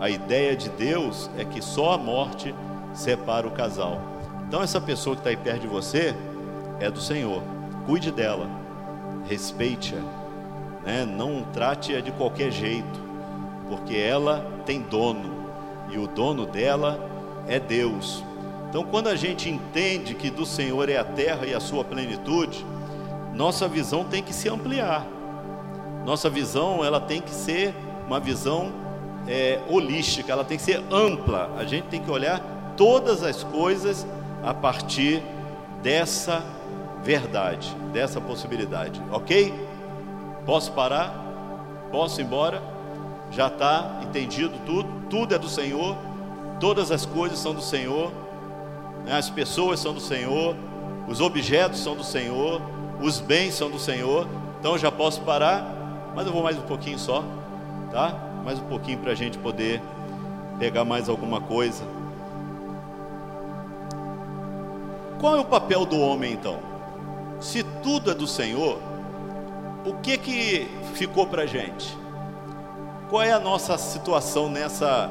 [0.00, 2.54] A ideia de Deus é que só a morte
[2.92, 4.00] separa o casal.
[4.46, 6.14] Então, essa pessoa que está aí perto de você
[6.78, 7.42] é do Senhor.
[7.86, 8.46] Cuide dela,
[9.28, 9.98] respeite-a,
[10.84, 11.04] né?
[11.04, 13.00] não trate-a de qualquer jeito,
[13.68, 15.41] porque ela tem dono
[15.92, 17.08] e o dono dela
[17.46, 18.24] é Deus.
[18.68, 22.64] Então, quando a gente entende que do Senhor é a terra e a sua plenitude,
[23.34, 25.06] nossa visão tem que se ampliar.
[26.06, 27.74] Nossa visão ela tem que ser
[28.06, 28.72] uma visão
[29.28, 31.50] é, holística, ela tem que ser ampla.
[31.58, 32.40] A gente tem que olhar
[32.76, 34.06] todas as coisas
[34.42, 35.22] a partir
[35.82, 36.42] dessa
[37.02, 39.52] verdade, dessa possibilidade, ok?
[40.46, 41.14] Posso parar?
[41.90, 42.71] Posso ir embora?
[43.32, 44.88] Já está entendido tudo?
[45.08, 45.96] Tudo é do Senhor,
[46.60, 48.12] todas as coisas são do Senhor,
[49.04, 49.16] né?
[49.16, 50.54] as pessoas são do Senhor,
[51.08, 52.60] os objetos são do Senhor,
[53.00, 54.26] os bens são do Senhor.
[54.60, 55.64] Então já posso parar?
[56.14, 57.24] Mas eu vou mais um pouquinho só,
[57.90, 58.14] tá?
[58.44, 59.80] Mais um pouquinho para a gente poder
[60.58, 61.84] pegar mais alguma coisa.
[65.18, 66.58] Qual é o papel do homem então?
[67.40, 68.78] Se tudo é do Senhor,
[69.86, 72.01] o que que ficou para gente?
[73.12, 75.10] Qual é a nossa situação nessa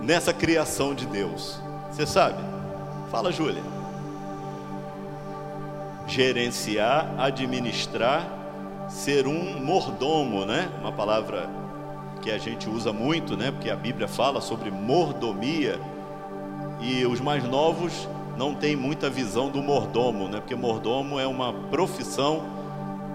[0.00, 1.60] nessa criação de Deus?
[1.90, 2.38] Você sabe?
[3.10, 3.64] Fala, Júlia.
[6.06, 8.24] Gerenciar, administrar
[8.88, 10.70] ser um mordomo, né?
[10.78, 11.50] Uma palavra
[12.22, 13.50] que a gente usa muito, né?
[13.50, 15.80] Porque a Bíblia fala sobre mordomia
[16.80, 20.38] e os mais novos não têm muita visão do mordomo, né?
[20.38, 22.44] Porque mordomo é uma profissão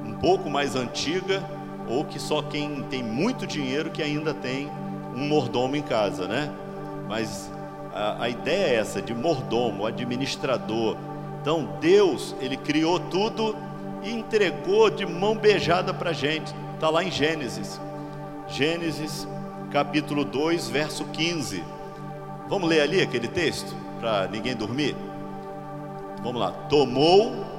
[0.03, 1.41] um pouco mais antiga
[1.87, 4.69] ou que só quem tem muito dinheiro que ainda tem
[5.15, 6.51] um mordomo em casa, né?
[7.07, 7.49] Mas
[7.93, 10.97] a, a ideia é essa de mordomo, administrador.
[11.41, 13.55] Então Deus ele criou tudo
[14.03, 16.53] e entregou de mão beijada para gente.
[16.73, 17.79] Está lá em Gênesis.
[18.47, 19.27] Gênesis
[19.71, 21.63] capítulo 2, verso 15.
[22.47, 24.95] Vamos ler ali aquele texto para ninguém dormir?
[26.21, 26.51] Vamos lá.
[26.69, 27.54] Tomou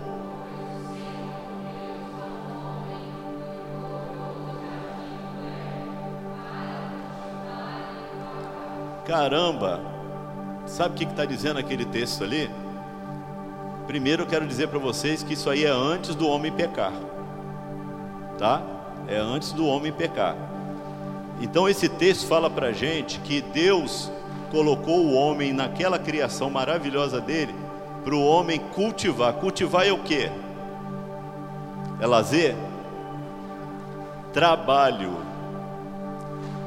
[9.06, 9.80] Caramba!
[10.66, 12.50] Sabe o que está dizendo aquele texto ali?
[13.86, 16.92] Primeiro eu quero dizer para vocês que isso aí é antes do homem pecar.
[18.36, 18.60] Tá?
[19.06, 20.34] É antes do homem pecar.
[21.40, 24.10] Então esse texto fala para gente que Deus
[24.50, 27.54] colocou o homem naquela criação maravilhosa dele
[28.04, 29.34] para o homem cultivar.
[29.34, 30.28] Cultivar é o que?
[32.00, 32.56] É lazer?
[34.32, 35.16] Trabalho.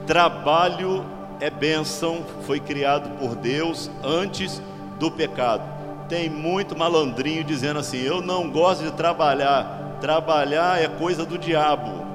[0.07, 4.61] Trabalho é bênção, foi criado por Deus antes
[4.99, 11.23] do pecado tem muito malandrinho dizendo assim: eu não gosto de trabalhar, trabalhar é coisa
[11.23, 12.09] do diabo.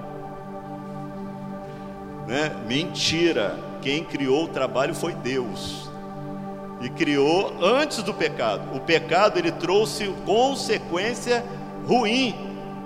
[2.26, 2.50] Né?
[2.66, 5.88] Mentira, quem criou o trabalho foi Deus.
[6.80, 8.76] E criou antes do pecado.
[8.76, 11.42] O pecado ele trouxe consequência
[11.86, 12.34] ruim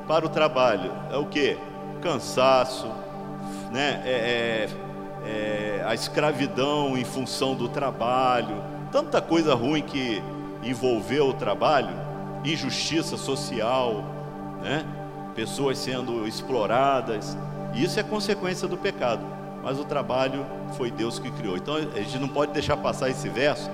[0.06, 0.92] para o trabalho.
[1.10, 1.56] É o que?
[2.00, 2.86] Cansaço,
[3.72, 4.02] né?
[4.04, 4.68] É, é,
[5.28, 10.22] é, a escravidão em função do trabalho, tanta coisa ruim que
[10.62, 11.94] envolveu o trabalho,
[12.44, 14.04] injustiça social,
[14.62, 14.84] né?
[15.34, 17.36] pessoas sendo exploradas,
[17.74, 19.24] isso é consequência do pecado,
[19.62, 21.56] mas o trabalho foi Deus que criou.
[21.56, 23.70] Então a gente não pode deixar passar esse verso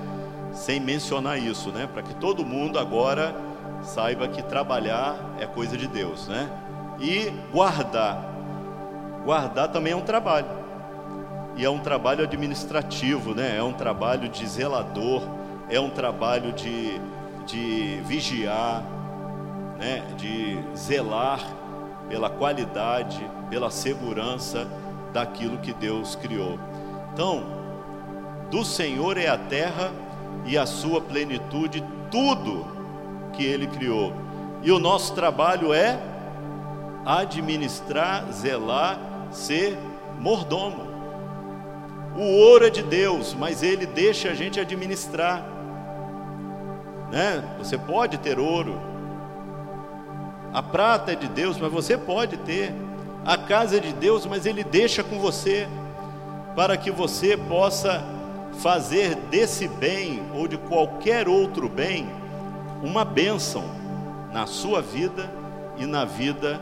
[0.51, 1.87] sem mencionar isso, né?
[1.91, 3.35] Para que todo mundo agora
[3.81, 6.49] saiba que trabalhar é coisa de Deus, né?
[6.99, 8.23] E guardar,
[9.23, 10.64] guardar também é um trabalho.
[11.55, 13.57] E é um trabalho administrativo, né?
[13.57, 15.21] É um trabalho de zelador,
[15.69, 16.99] é um trabalho de,
[17.45, 18.83] de vigiar,
[19.77, 21.39] né, de zelar
[22.07, 24.67] pela qualidade, pela segurança
[25.13, 26.59] daquilo que Deus criou.
[27.13, 27.43] Então,
[28.51, 29.91] do Senhor é a terra
[30.45, 32.65] e a sua plenitude, tudo
[33.33, 34.13] que Ele criou.
[34.61, 35.99] E o nosso trabalho é
[37.05, 38.99] administrar, zelar,
[39.31, 39.77] ser
[40.19, 40.94] mordomo.
[42.15, 45.43] O ouro é de Deus, mas Ele deixa a gente administrar.
[47.11, 47.43] né?
[47.57, 48.79] Você pode ter ouro.
[50.53, 52.73] A prata é de Deus, mas você pode ter.
[53.25, 55.67] A casa é de Deus, mas Ele deixa com você,
[56.55, 58.03] para que você possa
[58.59, 62.07] fazer desse bem ou de qualquer outro bem
[62.81, 63.63] uma bênção
[64.31, 65.29] na sua vida
[65.77, 66.61] e na vida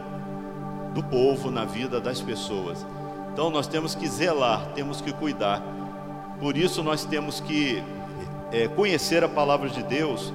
[0.93, 2.85] do povo, na vida das pessoas.
[3.33, 5.61] Então nós temos que zelar, temos que cuidar.
[6.39, 7.83] Por isso nós temos que
[8.51, 10.31] é, conhecer a palavra de Deus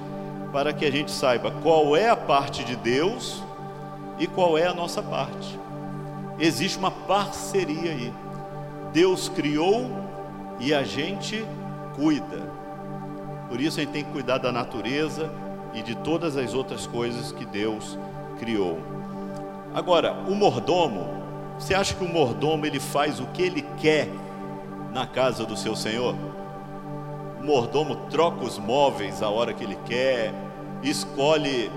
[0.51, 3.41] para que a gente saiba qual é a parte de Deus
[4.19, 5.57] e qual é a nossa parte.
[6.37, 8.13] Existe uma parceria aí.
[8.91, 9.89] Deus criou
[10.59, 11.45] e a gente
[11.95, 12.51] cuida.
[13.47, 15.31] Por isso a gente tem que cuidar da natureza
[15.73, 17.97] e de todas as outras coisas que Deus
[18.39, 18.79] criou.
[19.73, 21.18] Agora, o mordomo,
[21.59, 24.07] você acha que o mordomo ele faz o que ele quer
[24.93, 26.15] na casa do seu senhor?
[27.39, 30.33] O mordomo troca os móveis a hora que ele quer,
[30.81, 31.69] escolhe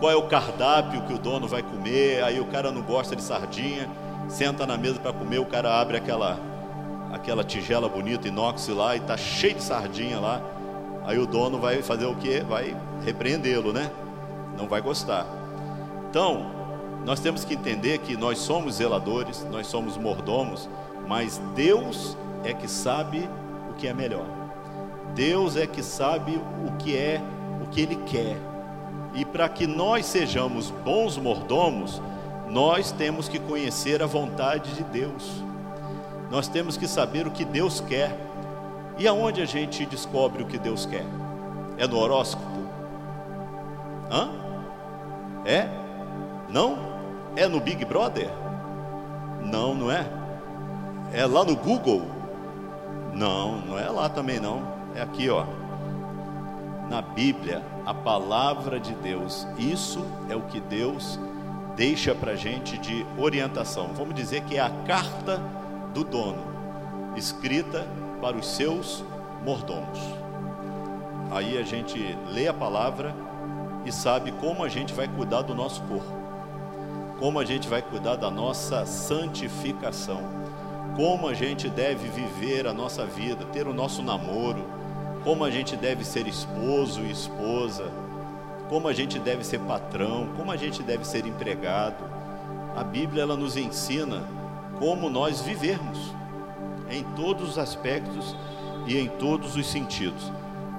[0.00, 3.22] qual é o cardápio que o dono vai comer, aí o cara não gosta de
[3.22, 3.88] sardinha,
[4.28, 6.38] senta na mesa para comer, o cara abre aquela
[7.12, 10.40] aquela tigela bonita inox lá e tá cheio de sardinha lá.
[11.04, 12.40] Aí o dono vai fazer o que?
[12.40, 13.90] Vai repreendê-lo, né?
[14.56, 15.26] Não vai gostar.
[16.08, 16.59] Então,
[17.04, 20.68] nós temos que entender que nós somos zeladores, nós somos mordomos,
[21.08, 23.28] mas Deus é que sabe
[23.70, 24.26] o que é melhor.
[25.14, 27.20] Deus é que sabe o que é,
[27.62, 28.36] o que Ele quer.
[29.14, 32.00] E para que nós sejamos bons mordomos,
[32.48, 35.42] nós temos que conhecer a vontade de Deus.
[36.30, 38.16] Nós temos que saber o que Deus quer.
[38.98, 41.04] E aonde a gente descobre o que Deus quer?
[41.76, 42.44] É no horóscopo?
[44.10, 44.30] Hã?
[45.44, 45.68] É?
[46.48, 46.89] Não?
[47.36, 48.28] É no Big Brother?
[49.44, 50.06] Não, não é?
[51.12, 52.02] É lá no Google?
[53.14, 54.62] Não, não é lá também não.
[54.94, 55.44] É aqui, ó.
[56.88, 59.46] Na Bíblia, a palavra de Deus.
[59.58, 61.18] Isso é o que Deus
[61.76, 63.90] deixa para gente de orientação.
[63.94, 65.40] Vamos dizer que é a carta
[65.94, 66.42] do dono,
[67.16, 67.86] escrita
[68.20, 69.02] para os seus
[69.44, 69.98] mordomos.
[71.30, 73.14] Aí a gente lê a palavra
[73.84, 76.19] e sabe como a gente vai cuidar do nosso corpo,
[77.20, 80.22] como a gente vai cuidar da nossa santificação,
[80.96, 84.64] como a gente deve viver a nossa vida, ter o nosso namoro,
[85.22, 87.84] como a gente deve ser esposo e esposa,
[88.70, 92.02] como a gente deve ser patrão, como a gente deve ser empregado.
[92.74, 94.22] A Bíblia ela nos ensina
[94.78, 95.98] como nós vivermos
[96.90, 98.34] em todos os aspectos
[98.86, 100.32] e em todos os sentidos.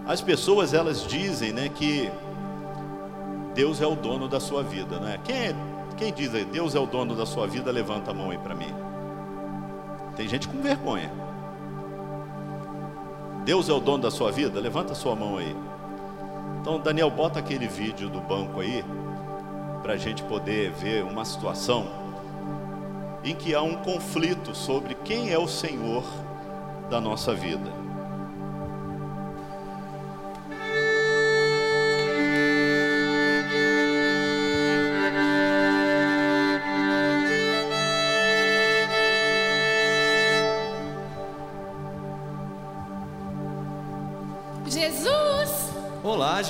[0.08, 2.10] As pessoas elas dizem, né, que
[3.54, 5.20] Deus é o dono da sua vida, né?
[5.24, 5.56] Quem é,
[6.02, 8.56] quem diz aí, Deus é o dono da sua vida, levanta a mão aí para
[8.56, 8.74] mim.
[10.16, 11.12] Tem gente com vergonha.
[13.46, 14.60] Deus é o dono da sua vida?
[14.60, 15.56] Levanta a sua mão aí.
[16.60, 18.84] Então, Daniel, bota aquele vídeo do banco aí,
[19.84, 21.86] para a gente poder ver uma situação
[23.24, 26.04] em que há um conflito sobre quem é o Senhor
[26.90, 27.81] da nossa vida.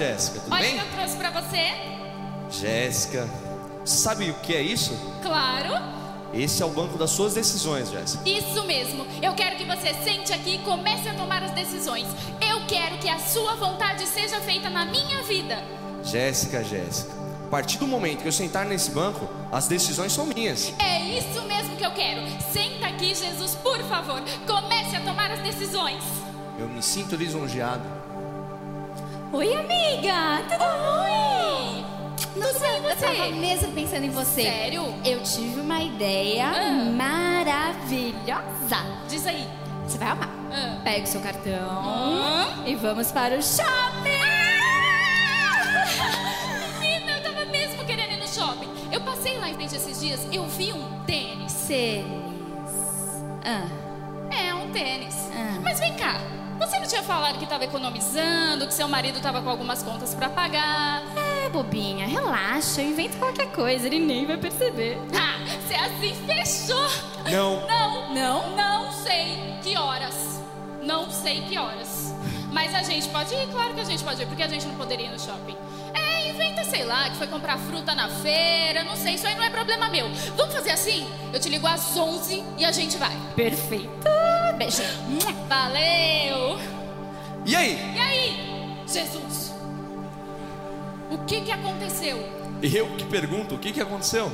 [0.01, 0.75] Jéssica, tudo Olha bem?
[0.75, 1.73] o que eu trouxe para você.
[2.49, 3.29] Jéssica,
[3.85, 4.97] sabe o que é isso?
[5.21, 6.01] Claro!
[6.33, 8.27] Esse é o banco das suas decisões, Jéssica.
[8.27, 9.05] Isso mesmo.
[9.21, 12.07] Eu quero que você sente aqui e comece a tomar as decisões.
[12.41, 15.61] Eu quero que a sua vontade seja feita na minha vida.
[16.03, 17.11] Jéssica, Jéssica.
[17.45, 20.73] A partir do momento que eu sentar nesse banco, as decisões são minhas.
[20.79, 22.21] É isso mesmo que eu quero.
[22.51, 24.23] Senta aqui, Jesus, por favor.
[24.47, 26.01] Comece a tomar as decisões.
[26.57, 28.00] Eu me sinto lisonjeado.
[29.33, 30.41] Oi, amiga!
[30.49, 31.85] Tudo Oi!
[32.35, 32.95] Nossa, bem, e eu você?
[33.05, 34.43] tava mesmo pensando em você.
[34.43, 34.93] Sério?
[35.05, 36.91] Eu tive uma ideia Ah.
[36.91, 38.77] maravilhosa.
[39.07, 39.47] Diz aí.
[39.87, 40.29] Você vai amar.
[40.51, 40.79] Ah.
[40.83, 42.63] Pega o seu cartão Ah.
[42.65, 43.63] e vamos para o shopping.
[46.81, 48.69] Menina, eu tava mesmo querendo ir no shopping.
[48.91, 51.51] Eu passei lá em frente esses dias, eu vi um tênis.
[51.51, 52.05] Seres.
[53.45, 53.67] Ah,
[54.29, 55.15] É, um tênis.
[55.33, 55.57] Ah.
[55.63, 56.19] Mas vem cá,
[56.67, 60.29] você não tinha falado que tava economizando, que seu marido tava com algumas contas pra
[60.29, 61.01] pagar?
[61.45, 64.97] é, bobinha, relaxa, eu invento qualquer coisa, ele nem vai perceber.
[65.13, 66.89] Ah, você assim fechou.
[67.31, 67.67] Não.
[67.67, 68.55] Não, Não?
[68.55, 70.41] não sei que horas.
[70.81, 72.13] Não sei que horas.
[72.51, 74.75] Mas a gente pode ir, claro que a gente pode ir, porque a gente não
[74.75, 75.55] poderia ir no shopping.
[75.93, 79.43] É, inventa, sei lá, que foi comprar fruta na feira, não sei, isso aí não
[79.43, 80.09] é problema meu.
[80.35, 81.07] Vamos fazer assim?
[81.33, 83.15] Eu te ligo às 11 e a gente vai.
[83.35, 84.07] Perfeito.
[84.53, 84.83] Beijo.
[85.47, 86.59] Valeu!
[87.45, 87.95] E aí?
[87.95, 89.53] E aí, Jesus?
[91.09, 92.17] O que que aconteceu?
[92.61, 94.31] Eu que pergunto, o que, que aconteceu?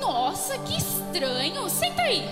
[0.00, 1.68] Nossa, que estranho.
[1.68, 2.26] Senta aí.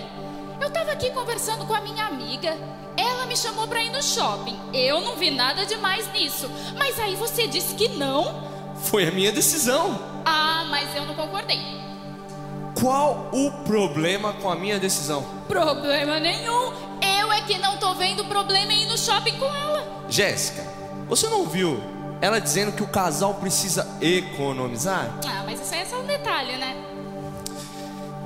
[0.59, 2.57] Eu tava aqui conversando com a minha amiga.
[2.97, 4.57] Ela me chamou pra ir no shopping.
[4.73, 6.49] Eu não vi nada demais nisso.
[6.77, 8.51] Mas aí você disse que não?
[8.75, 9.99] Foi a minha decisão.
[10.25, 11.59] Ah, mas eu não concordei.
[12.83, 15.23] Qual o problema com a minha decisão?
[15.47, 16.73] Problema nenhum.
[17.01, 20.03] Eu é que não tô vendo problema em ir no shopping com ela.
[20.09, 20.61] Jéssica,
[21.07, 21.81] você não viu
[22.19, 25.17] ela dizendo que o casal precisa economizar?
[25.25, 26.75] Ah, mas isso aí é só um detalhe, né?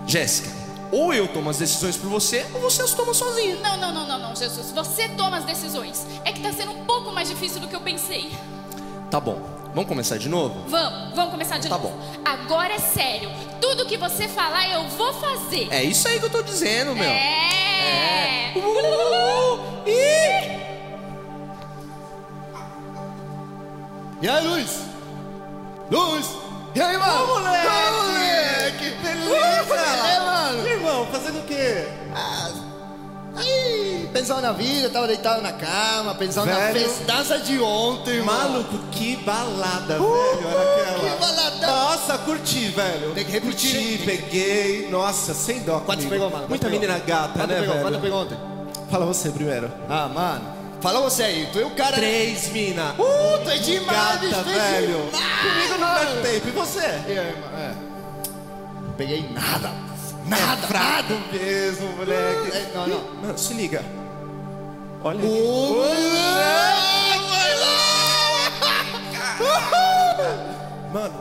[0.08, 0.50] Jéssica,
[0.92, 3.58] ou eu tomo as decisões por você, ou você as toma sozinha.
[3.58, 4.72] Não, não, não, não, não, Jesus.
[4.72, 6.04] Você toma as decisões.
[6.26, 8.32] É que tá sendo um pouco mais difícil do que eu pensei.
[9.12, 9.40] Tá bom,
[9.74, 10.64] vamos começar de novo?
[10.68, 11.90] Vamos, vamos começar de Tá novo.
[11.90, 12.22] bom.
[12.26, 13.30] Agora é sério.
[13.62, 15.68] Tudo que você falar, eu vou fazer.
[15.72, 17.04] É isso aí que eu tô dizendo, meu.
[17.10, 18.54] É.
[18.56, 20.58] Uh, ih!
[24.22, 24.82] E aí, Luiz?
[25.92, 26.28] Luiz!
[26.76, 27.24] E aí, mano?
[27.24, 27.68] Ô, moleque!
[27.68, 28.90] Ô, moleque!
[29.02, 29.76] Beleza!
[29.76, 30.68] É, mano?
[30.68, 31.88] Irmão, fazendo o quê?
[32.16, 32.50] Ah,
[34.14, 36.80] pensando na vida, tava deitado na cama, pensando na Velho.
[36.90, 38.50] festança de ontem, mano.
[38.52, 40.06] Maluco, que balada, velho.
[40.06, 41.00] Olha aquela.
[41.16, 41.68] que balada.
[41.68, 43.12] Nossa, curti, velho.
[43.14, 44.90] Tem que repetir, Curti, peguei.
[44.90, 45.80] Nossa, sem dó.
[45.80, 46.10] Quanto comigo.
[46.10, 46.46] pegou, mano?
[46.50, 47.76] Muita menina gata, Quanto né, pegou?
[47.76, 47.86] velho?
[47.88, 48.38] Quanto pegou ontem?
[48.90, 49.72] Fala você primeiro.
[49.90, 50.58] Ah, mano.
[50.80, 51.96] Fala você aí, tu é o cara.
[51.98, 52.94] Três mina.
[53.00, 55.10] Uh, tu é demais, Gata, é velho.
[55.12, 56.00] demais, Comigo não mano.
[56.22, 56.48] perde tempo.
[56.48, 56.82] E você?
[56.88, 57.58] Mano?
[57.58, 57.74] É.
[58.96, 59.72] Peguei nada.
[60.28, 61.26] Nada, Fraco nada.
[61.32, 62.52] mesmo, moleque.
[62.58, 63.04] É, não, não.
[63.22, 63.84] Mano, se liga.
[65.04, 65.30] Olha vai
[67.60, 67.88] lá.
[70.94, 71.14] Mano,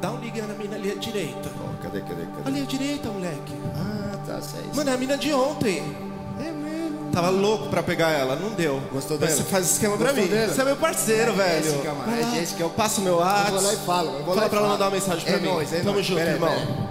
[0.00, 1.48] dá um liga na mina ali à direita.
[1.64, 2.26] Ó, Cadê, cadê, cadê?
[2.46, 3.54] Ali à direita, moleque.
[3.76, 4.74] Ah, tá, certo.
[4.76, 5.96] Mano, é a mina de ontem.
[6.38, 7.10] É mesmo.
[7.12, 8.80] Tava louco pra pegar ela, não deu.
[8.92, 9.42] Gostou Mas dela?
[9.42, 10.30] Você faz esquema pra Gostou mim.
[10.30, 10.52] dela?
[10.54, 11.64] Você é meu parceiro, É velho.
[11.64, 12.30] Jéssica, mano, é lá.
[12.34, 13.50] Jéssica, eu- Passa o meu Eu WhatsApp.
[13.52, 14.08] vou lá e falo.
[14.18, 15.48] Eu vou lá Fala e pra ela mandar uma mensagem pra é mim.
[15.48, 16.06] Nóis, é Tamo nóis.
[16.06, 16.48] junto, Pera irmão.
[16.50, 16.87] pera.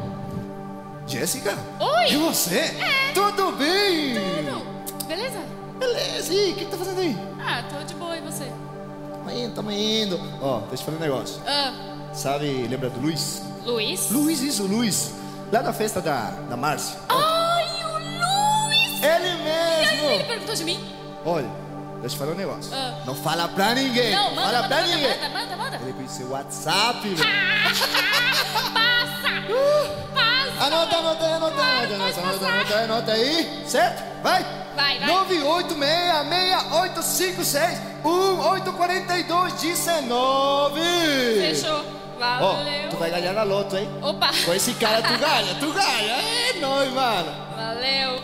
[1.07, 1.57] Jéssica?
[1.79, 2.11] Oi.
[2.13, 2.73] E você?
[3.13, 4.15] Tudo bem?
[4.15, 5.05] Tudo.
[5.07, 5.39] Beleza?
[5.79, 7.17] Beleza, e o que, que tá fazendo aí?
[7.39, 8.51] Ah, tô de boa, e você?
[9.11, 10.19] Tamo indo, tamo indo.
[10.41, 11.41] Ó, deixa eu te falar um negócio.
[11.47, 11.73] Ah,
[12.13, 13.41] Sabe, lembra do Luiz?
[13.63, 14.09] Luiz?
[14.11, 15.13] Luiz, isso, Luiz.
[15.51, 16.97] Lá na festa da, da Márcia.
[17.09, 19.03] Ai, o Luiz!
[19.03, 20.27] Ele E aí, ele mesmo!
[20.27, 20.93] perguntou de mim?
[21.25, 21.47] Olha,
[22.01, 22.71] deixa eu te falar um negócio.
[22.73, 23.01] Ah.
[23.05, 24.13] Não fala pra ninguém.
[24.15, 25.09] Não, manda, fala manda, pra manda, ninguém.
[25.17, 25.79] manda, manda, manda.
[25.83, 26.99] Ele conheceu o WhatsApp.
[27.63, 27.87] Passa!
[28.73, 30.26] Passa!
[30.59, 33.63] Anota, anota aí, anota anota, anota, anota, anota aí, anota aí.
[33.67, 34.03] Certo?
[34.23, 34.43] Vai.
[34.75, 35.09] Vai, vai.
[39.57, 40.79] 986-6852-19.
[41.39, 41.85] Fechou.
[42.19, 42.89] Ó, Valeu.
[42.89, 43.87] tu vai ganhar na loto, hein?
[44.01, 44.31] Opa!
[44.43, 46.13] Com esse cara tu ganha, tu ganha.
[46.13, 47.31] É nóis, mano.
[47.55, 48.19] Valeu.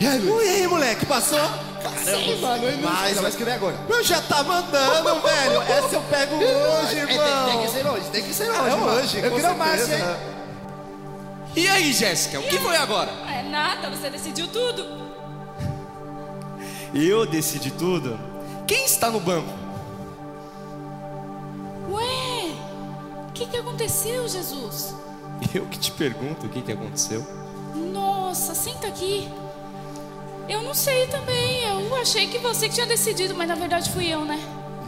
[0.00, 0.18] E aí?
[0.26, 1.38] Ui, aí, moleque, passou?
[1.82, 3.74] Caramba, mano, ele não Mas- vai escrever agora.
[3.88, 5.62] Eu já tá mandando, velho.
[5.62, 7.46] Essa eu pego hoje, É, tem, irmão.
[7.50, 8.86] tem que ser hoje, tem que ser hoje, É mano.
[8.98, 9.98] hoje, Eu quero mais, hein?
[11.54, 13.10] E aí, Jéssica, o que foi agora?
[13.28, 14.86] É nada, você decidiu tudo.
[16.94, 18.18] Eu decidi tudo.
[18.66, 19.48] Quem está no banco?
[21.90, 22.52] Ué,
[23.28, 24.94] o que, que aconteceu, Jesus?
[25.52, 27.26] Eu que te pergunto o que, que aconteceu.
[27.74, 29.28] Nossa, senta aqui.
[30.48, 31.64] Eu não sei também.
[31.64, 34.38] Eu achei que você que tinha decidido, mas na verdade fui eu, né?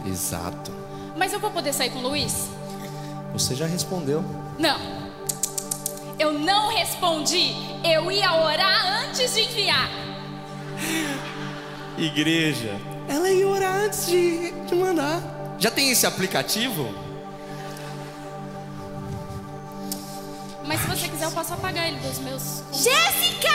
[0.05, 0.71] Exato.
[1.15, 2.49] Mas eu vou poder sair com o Luiz?
[3.33, 4.23] Você já respondeu.
[4.59, 5.02] Não.
[6.19, 7.53] Eu não respondi.
[7.83, 9.89] Eu ia orar antes de enviar.
[11.97, 12.79] Igreja.
[13.07, 15.21] Ela ia orar antes de, de mandar.
[15.59, 16.93] Já tem esse aplicativo?
[20.65, 22.63] Mas se você quiser, eu posso apagar ele dos meus.
[22.71, 23.49] Jéssica!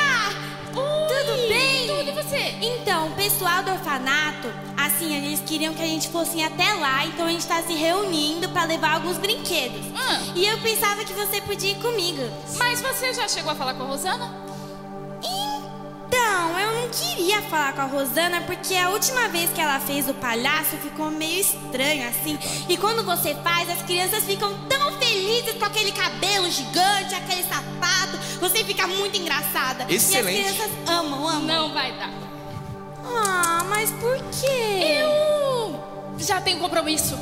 [0.72, 1.86] Tudo bem?
[1.86, 2.54] Tudo e você?
[2.60, 4.48] Então, o pessoal do orfanato,
[4.98, 8.48] assim, eles queriam que a gente fosse até lá, então a gente tá se reunindo
[8.48, 9.80] pra levar alguns brinquedos.
[9.96, 10.20] Ah.
[10.34, 12.22] E eu pensava que você podia ir comigo.
[12.58, 14.48] Mas você já chegou a falar com a Rosana?
[15.22, 20.08] Então, eu não queria falar com a Rosana porque a última vez que ela fez
[20.08, 22.36] o palhaço ficou meio estranho assim.
[22.68, 28.18] E quando você faz, as crianças ficam tão felizes com aquele cabelo gigante, aquele sapato.
[28.40, 29.86] Você fica muito engraçada.
[29.88, 30.40] Excelente.
[30.40, 31.42] E as crianças amam, amam.
[31.42, 32.27] Não vai dar.
[33.16, 35.00] Ah, mas por quê?
[35.00, 35.80] Eu
[36.18, 37.18] já tenho compromisso.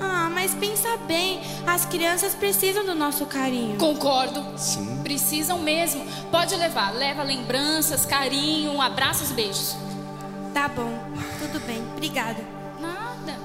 [0.00, 3.76] Ah, mas pensa bem, as crianças precisam do nosso carinho.
[3.78, 4.44] Concordo.
[4.56, 5.00] Sim.
[5.02, 6.06] Precisam mesmo.
[6.30, 6.94] Pode levar.
[6.94, 9.76] Leva lembranças, carinho, abraços, beijos.
[10.54, 10.92] Tá bom,
[11.38, 12.42] tudo bem, obrigada.
[12.80, 13.38] Nada.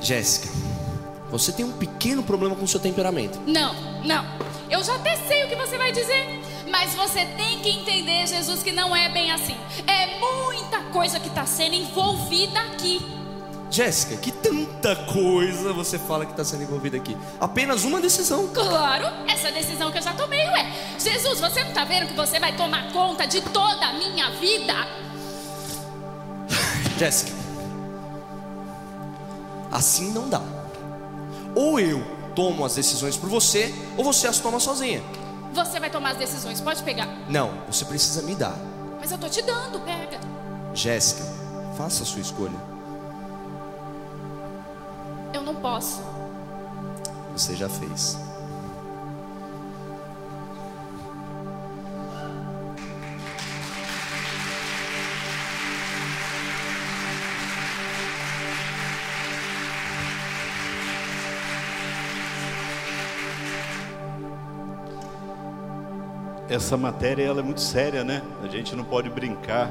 [0.00, 0.48] Jéssica,
[1.30, 3.38] você tem um pequeno problema com o seu temperamento.
[3.46, 4.24] Não, não.
[4.70, 6.37] Eu já até sei o que você vai dizer.
[6.70, 9.56] Mas você tem que entender, Jesus, que não é bem assim.
[9.86, 13.18] É muita coisa que está sendo envolvida aqui.
[13.70, 17.16] Jéssica, que tanta coisa você fala que está sendo envolvida aqui.
[17.38, 18.48] Apenas uma decisão.
[18.48, 20.72] Claro, essa decisão que eu já tomei, ué.
[20.98, 24.74] Jesus, você não está vendo que você vai tomar conta de toda a minha vida?
[26.98, 27.32] Jéssica,
[29.70, 30.42] assim não dá.
[31.54, 32.02] Ou eu
[32.34, 35.02] tomo as decisões por você, ou você as toma sozinha.
[35.52, 37.08] Você vai tomar as decisões, pode pegar.
[37.28, 38.56] Não, você precisa me dar.
[39.00, 40.20] Mas eu tô te dando, pega.
[40.74, 41.24] Jéssica,
[41.76, 42.58] faça a sua escolha.
[45.32, 46.02] Eu não posso.
[47.32, 48.18] Você já fez.
[66.48, 68.22] Essa matéria ela é muito séria, né?
[68.42, 69.70] A gente não pode brincar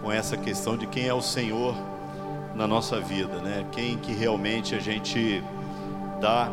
[0.00, 1.74] com essa questão de quem é o Senhor
[2.54, 3.66] na nossa vida, né?
[3.72, 5.42] Quem que realmente a gente
[6.20, 6.50] dá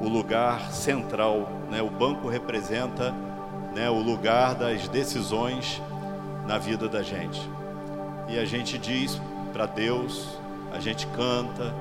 [0.00, 1.82] o lugar central, né?
[1.82, 3.12] O banco representa,
[3.74, 5.82] né, o lugar das decisões
[6.46, 7.50] na vida da gente.
[8.28, 9.20] E a gente diz
[9.52, 10.38] para Deus,
[10.72, 11.74] a gente canta,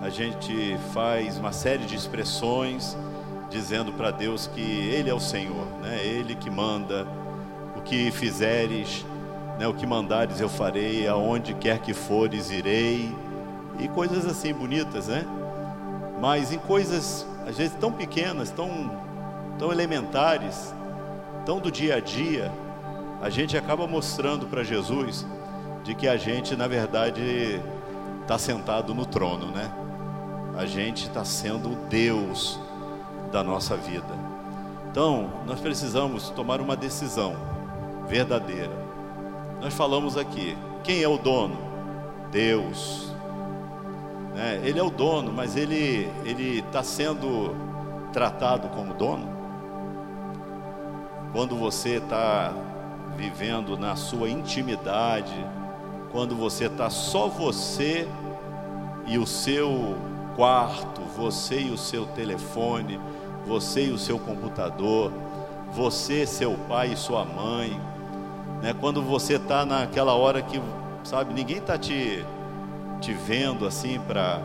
[0.00, 2.96] a gente faz uma série de expressões
[3.50, 6.04] dizendo para Deus que Ele é o Senhor, né?
[6.04, 7.06] Ele que manda,
[7.76, 9.04] o que fizeres,
[9.58, 9.66] né?
[9.66, 13.14] o que mandares eu farei, aonde quer que fores irei,
[13.78, 15.24] e coisas assim bonitas, né?
[16.20, 18.90] Mas em coisas às vezes tão pequenas, tão,
[19.58, 20.74] tão elementares,
[21.44, 22.50] tão do dia a dia,
[23.20, 25.26] a gente acaba mostrando para Jesus
[25.82, 27.60] de que a gente na verdade
[28.22, 29.70] está sentado no trono, né?
[30.56, 32.58] A gente está sendo Deus
[33.34, 34.14] da nossa vida.
[34.88, 37.34] Então, nós precisamos tomar uma decisão
[38.06, 38.70] verdadeira.
[39.60, 41.56] Nós falamos aqui: quem é o dono?
[42.30, 43.12] Deus.
[44.36, 46.08] É, ele é o dono, mas ele
[46.60, 47.56] está sendo
[48.12, 49.28] tratado como dono.
[51.32, 52.52] Quando você está
[53.16, 55.34] vivendo na sua intimidade,
[56.12, 58.06] quando você está só você
[59.08, 59.96] e o seu
[60.36, 63.00] quarto, você e o seu telefone,
[63.46, 65.12] você e o seu computador,
[65.72, 67.78] você, seu pai e sua mãe,
[68.62, 68.74] né?
[68.80, 70.60] Quando você está naquela hora que,
[71.02, 72.24] sabe, ninguém está te,
[73.00, 74.40] te vendo assim para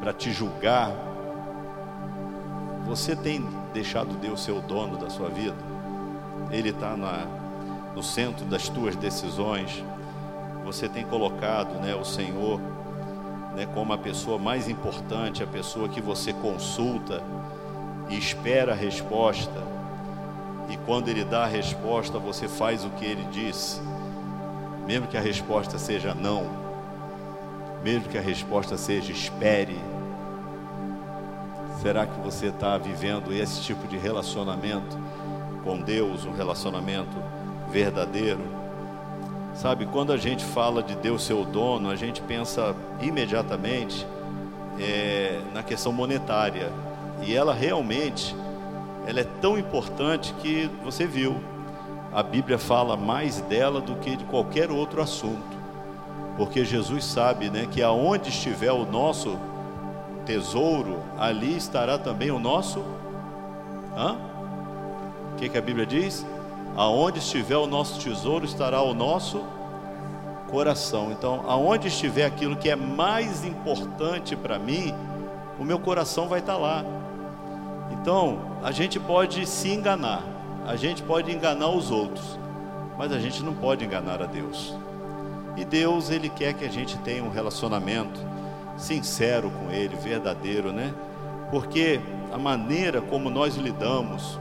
[0.00, 0.90] para te julgar,
[2.84, 5.54] você tem deixado Deus ser o dono da sua vida?
[6.50, 6.96] Ele está
[7.94, 9.84] no centro das tuas decisões.
[10.64, 12.60] Você tem colocado, né, o Senhor,
[13.54, 17.22] né, como a pessoa mais importante, a pessoa que você consulta
[18.08, 19.62] e espera a resposta.
[20.68, 23.80] E quando ele dá a resposta, você faz o que ele disse,
[24.86, 26.46] mesmo que a resposta seja não,
[27.82, 29.78] mesmo que a resposta seja espere.
[31.80, 34.96] Será que você está vivendo esse tipo de relacionamento
[35.64, 37.16] com Deus, um relacionamento
[37.70, 38.61] verdadeiro?
[39.54, 44.06] Sabe, quando a gente fala de Deus ser o dono, a gente pensa imediatamente
[44.80, 46.72] é, na questão monetária.
[47.22, 48.34] E ela realmente,
[49.06, 51.36] ela é tão importante que você viu.
[52.12, 55.62] A Bíblia fala mais dela do que de qualquer outro assunto.
[56.36, 59.38] Porque Jesus sabe, né, que aonde estiver o nosso
[60.24, 62.80] tesouro, ali estará também o nosso?
[65.32, 66.24] O que, que a Bíblia diz?
[66.76, 69.42] Aonde estiver o nosso tesouro, estará o nosso
[70.50, 71.10] coração.
[71.10, 74.94] Então, aonde estiver aquilo que é mais importante para mim,
[75.58, 76.84] o meu coração vai estar lá.
[77.90, 80.22] Então, a gente pode se enganar,
[80.66, 82.38] a gente pode enganar os outros,
[82.98, 84.74] mas a gente não pode enganar a Deus.
[85.56, 88.18] E Deus, Ele quer que a gente tenha um relacionamento
[88.76, 90.92] sincero com Ele, verdadeiro, né?
[91.50, 92.00] Porque
[92.32, 94.40] a maneira como nós lidamos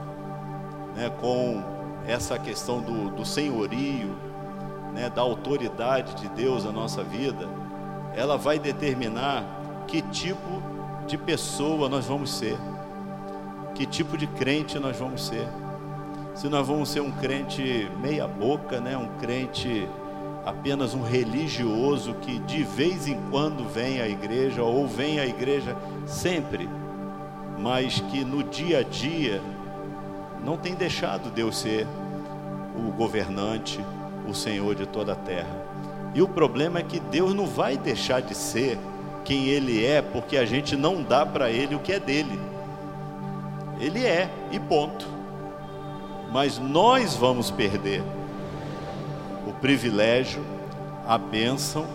[0.95, 1.61] né, com
[2.07, 4.15] essa questão do, do senhorio,
[4.93, 7.47] né, da autoridade de Deus na nossa vida,
[8.15, 9.45] ela vai determinar
[9.87, 10.61] que tipo
[11.07, 12.57] de pessoa nós vamos ser
[13.81, 15.47] que tipo de crente nós vamos ser.
[16.35, 19.87] Se nós vamos ser um crente meia boca, né, um crente
[20.45, 25.75] apenas um religioso que de vez em quando vem à igreja ou vem à igreja
[26.05, 26.69] sempre,
[27.57, 29.41] mas que no dia a dia
[30.43, 31.87] não tem deixado Deus ser
[32.75, 33.79] o governante,
[34.27, 35.71] o Senhor de toda a terra.
[36.13, 38.77] E o problema é que Deus não vai deixar de ser
[39.23, 42.39] quem Ele é, porque a gente não dá para Ele o que é dele.
[43.79, 45.07] Ele é, e ponto.
[46.31, 48.01] mas nós vamos perder
[49.45, 50.41] o privilégio,
[51.05, 51.85] a bênção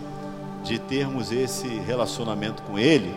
[0.62, 3.14] de termos esse relacionamento com Ele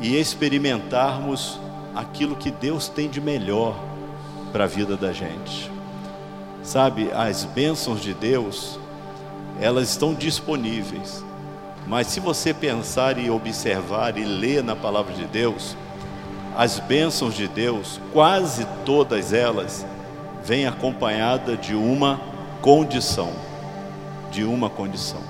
[0.00, 1.60] e experimentarmos
[1.94, 3.76] aquilo que Deus tem de melhor
[4.56, 5.70] para a vida da gente.
[6.62, 8.80] Sabe, as bênçãos de Deus,
[9.60, 11.22] elas estão disponíveis,
[11.86, 15.76] mas se você pensar e observar e ler na palavra de Deus,
[16.56, 19.84] as bênçãos de Deus, quase todas elas,
[20.42, 22.18] vêm acompanhada de uma
[22.62, 23.32] condição,
[24.30, 25.20] de uma condição.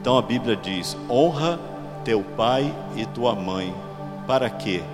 [0.00, 1.58] Então a Bíblia diz: honra
[2.04, 3.74] teu pai e tua mãe,
[4.24, 4.84] para que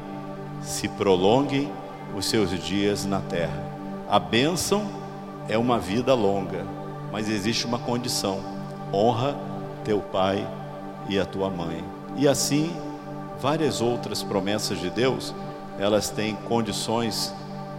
[0.63, 1.71] se prolonguem
[2.15, 3.63] os seus dias na terra.
[4.09, 4.89] A bênção
[5.49, 6.65] é uma vida longa,
[7.13, 8.41] mas existe uma condição:
[8.93, 9.37] honra
[9.85, 10.47] teu pai
[11.09, 11.85] e a tua mãe.
[12.17, 12.75] E assim,
[13.41, 15.35] várias outras promessas de Deus,
[15.79, 17.35] elas têm condições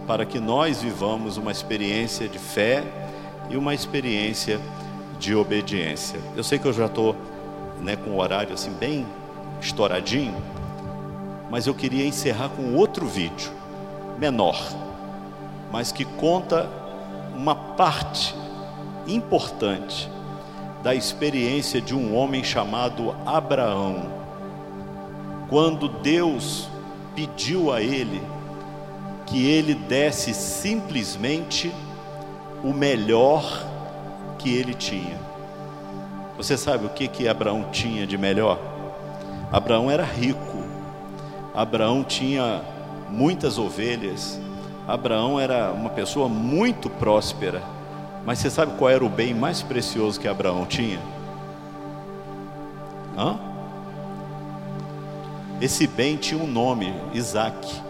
[0.06, 2.82] para que nós vivamos uma experiência de fé
[3.48, 4.58] e uma experiência
[5.18, 6.18] de obediência.
[6.34, 7.14] Eu sei que eu já estou
[7.80, 9.06] né, com o horário assim bem
[9.60, 10.36] estouradinho,
[11.50, 13.50] mas eu queria encerrar com outro vídeo,
[14.20, 14.60] menor,
[15.72, 16.68] mas que conta
[17.34, 18.34] uma parte
[19.06, 20.10] importante
[20.82, 24.04] da experiência de um homem chamado Abraão,
[25.48, 26.68] quando Deus
[27.14, 28.22] pediu a ele
[29.26, 31.72] que ele desse simplesmente
[32.62, 33.64] o melhor
[34.38, 35.18] que ele tinha.
[36.36, 38.58] Você sabe o que que Abraão tinha de melhor?
[39.52, 40.64] Abraão era rico.
[41.54, 42.62] Abraão tinha
[43.10, 44.40] muitas ovelhas.
[44.86, 47.62] Abraão era uma pessoa muito próspera.
[48.24, 50.98] Mas você sabe qual era o bem mais precioso que Abraão tinha?
[53.16, 53.38] Hã?
[55.60, 57.82] Esse bem tinha um nome, Isaac.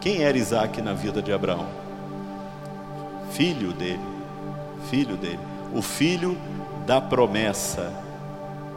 [0.00, 1.66] Quem era Isaac na vida de Abraão?
[3.30, 4.00] Filho dele.
[4.90, 5.40] Filho dele.
[5.74, 6.38] O filho
[6.86, 7.92] da promessa.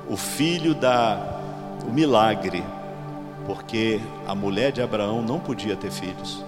[0.10, 1.40] O filho da
[1.88, 2.64] o milagre.
[3.46, 6.44] Porque a mulher de Abraão não podia ter filhos.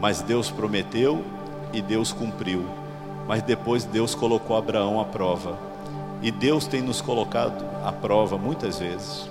[0.00, 1.24] Mas Deus prometeu
[1.72, 2.64] e Deus cumpriu
[3.30, 5.56] mas depois Deus colocou Abraão à prova.
[6.20, 9.30] E Deus tem nos colocado à prova muitas vezes.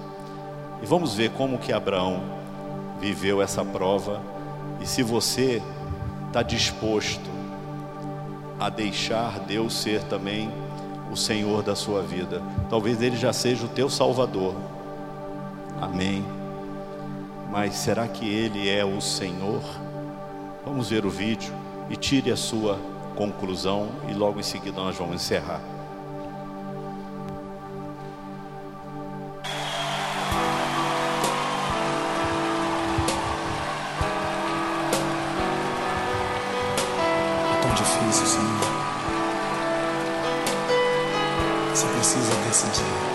[0.82, 2.22] E vamos ver como que Abraão
[2.98, 4.22] viveu essa prova
[4.80, 5.62] e se você
[6.28, 7.30] está disposto
[8.58, 10.50] a deixar Deus ser também
[11.12, 12.42] o Senhor da sua vida.
[12.70, 14.56] Talvez Ele já seja o teu Salvador.
[15.82, 16.39] Amém.
[17.50, 19.64] Mas será que Ele é o Senhor?
[20.64, 21.52] Vamos ver o vídeo
[21.90, 22.80] e tire a sua
[23.16, 25.60] conclusão e logo em seguida nós vamos encerrar.
[37.52, 38.60] É tão difícil, Senhor.
[41.74, 43.09] Você precisa decidir.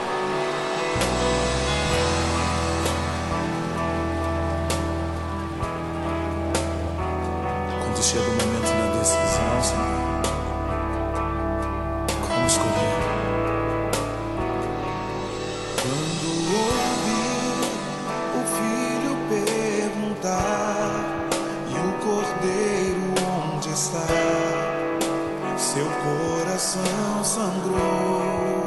[26.64, 28.66] Coração sangrou.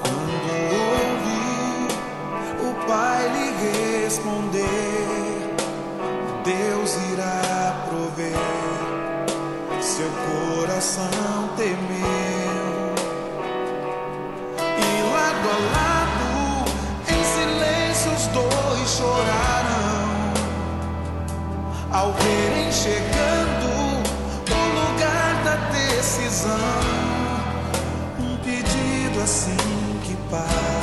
[0.00, 0.46] Quando
[1.10, 1.88] ouvi
[2.62, 3.48] o pai lhe
[4.04, 5.56] responder,
[6.44, 8.38] Deus irá prover,
[9.80, 12.94] seu coração temeu.
[14.78, 16.30] E lado a lado,
[17.08, 20.04] em silêncio, os dois choraram.
[21.90, 22.53] Ao verem
[30.34, 30.73] que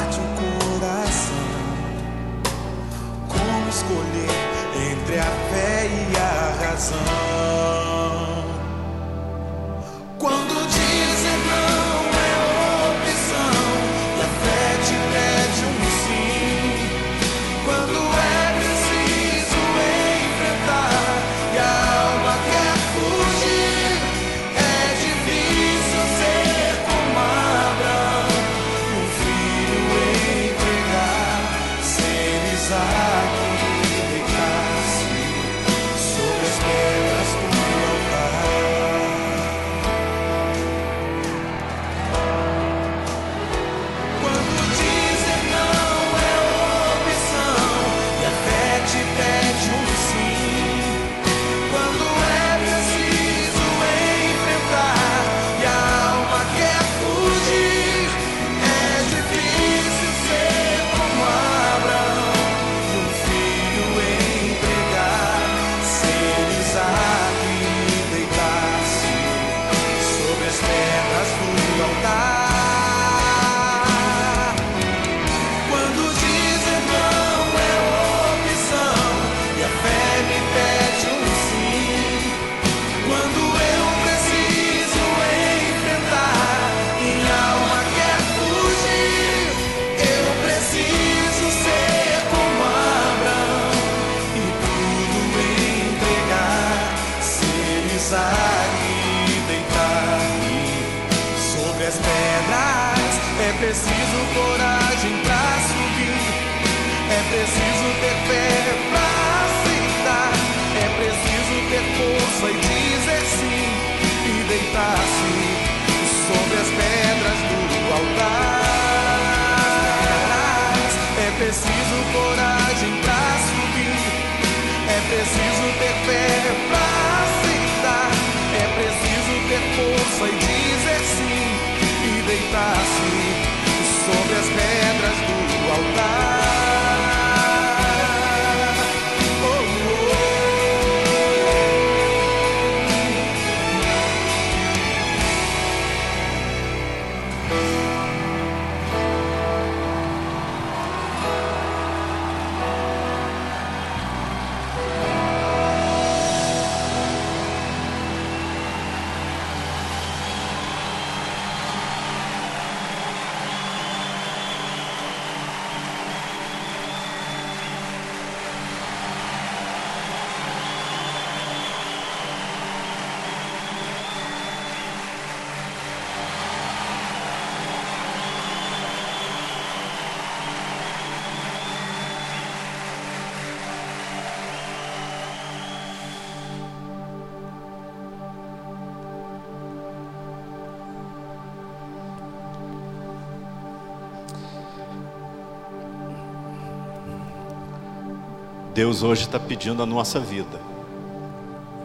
[198.73, 200.57] Deus hoje está pedindo a nossa vida.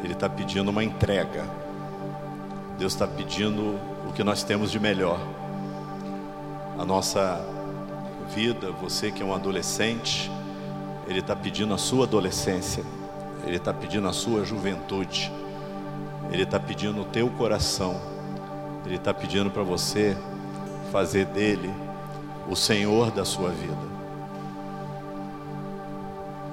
[0.04, 1.44] Ele está pedindo uma entrega.
[2.78, 3.76] Deus está pedindo
[4.08, 5.18] o que nós temos de melhor.
[6.78, 7.44] A nossa
[8.32, 10.30] vida, você que é um adolescente,
[11.08, 12.84] Ele está pedindo a sua adolescência.
[13.44, 15.32] Ele está pedindo a sua juventude.
[16.30, 18.00] Ele está pedindo o teu coração.
[18.84, 20.16] Ele está pedindo para você
[20.92, 21.68] fazer dele
[22.48, 23.95] o Senhor da sua vida.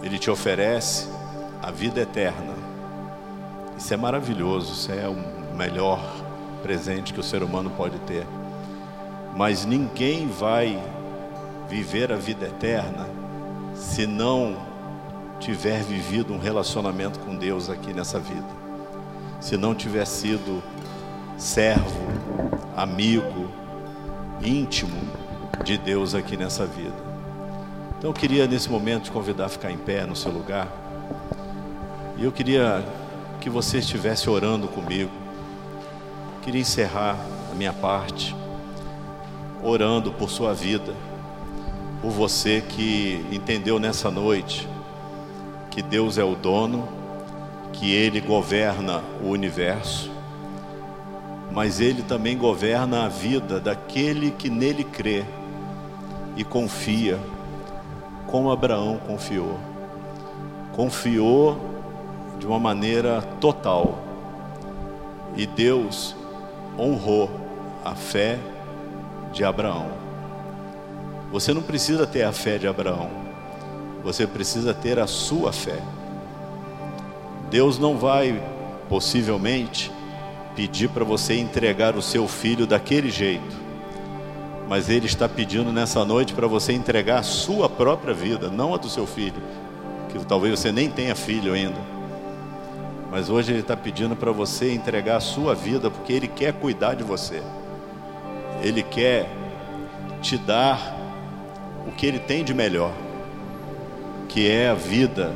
[0.03, 1.07] Ele te oferece
[1.61, 2.53] a vida eterna.
[3.77, 5.99] Isso é maravilhoso, isso é o melhor
[6.61, 8.25] presente que o ser humano pode ter.
[9.35, 10.77] Mas ninguém vai
[11.69, 13.07] viver a vida eterna
[13.73, 14.55] se não
[15.39, 18.47] tiver vivido um relacionamento com Deus aqui nessa vida.
[19.39, 20.61] Se não tiver sido
[21.37, 21.99] servo,
[22.75, 23.49] amigo,
[24.41, 25.01] íntimo
[25.63, 27.12] de Deus aqui nessa vida.
[28.03, 30.67] Então eu queria nesse momento te convidar a ficar em pé no seu lugar.
[32.17, 32.83] E eu queria
[33.39, 35.09] que você estivesse orando comigo.
[36.41, 37.15] Queria encerrar
[37.49, 38.35] a minha parte
[39.63, 40.93] orando por sua vida,
[42.01, 44.67] por você que entendeu nessa noite
[45.71, 46.85] que Deus é o dono,
[47.71, 50.11] que ele governa o universo,
[51.53, 55.23] mas ele também governa a vida daquele que nele crê
[56.35, 57.17] e confia
[58.33, 59.59] como Abraão confiou.
[60.75, 61.55] Confiou
[62.39, 63.99] de uma maneira total.
[65.35, 66.15] E Deus
[66.75, 67.29] honrou
[67.85, 68.39] a fé
[69.31, 69.87] de Abraão.
[71.31, 73.07] Você não precisa ter a fé de Abraão.
[74.03, 75.77] Você precisa ter a sua fé.
[77.51, 78.41] Deus não vai,
[78.89, 79.91] possivelmente,
[80.55, 83.62] pedir para você entregar o seu filho daquele jeito
[84.67, 88.77] mas Ele está pedindo nessa noite para você entregar a sua própria vida, não a
[88.77, 89.41] do seu filho,
[90.09, 91.79] que talvez você nem tenha filho ainda.
[93.11, 96.95] Mas hoje Ele está pedindo para você entregar a sua vida, porque Ele quer cuidar
[96.95, 97.41] de você,
[98.61, 99.29] Ele quer
[100.21, 100.97] te dar
[101.87, 102.91] o que Ele tem de melhor,
[104.29, 105.33] que é a vida,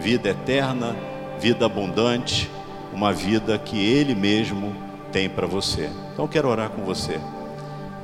[0.00, 0.96] vida eterna,
[1.40, 2.50] vida abundante,
[2.92, 4.74] uma vida que Ele mesmo
[5.12, 5.90] tem para você.
[6.12, 7.20] Então quero orar com você.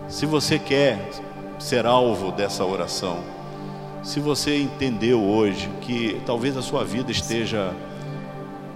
[0.09, 1.11] Se você quer
[1.59, 3.19] ser alvo dessa oração,
[4.03, 7.73] se você entendeu hoje que talvez a sua vida esteja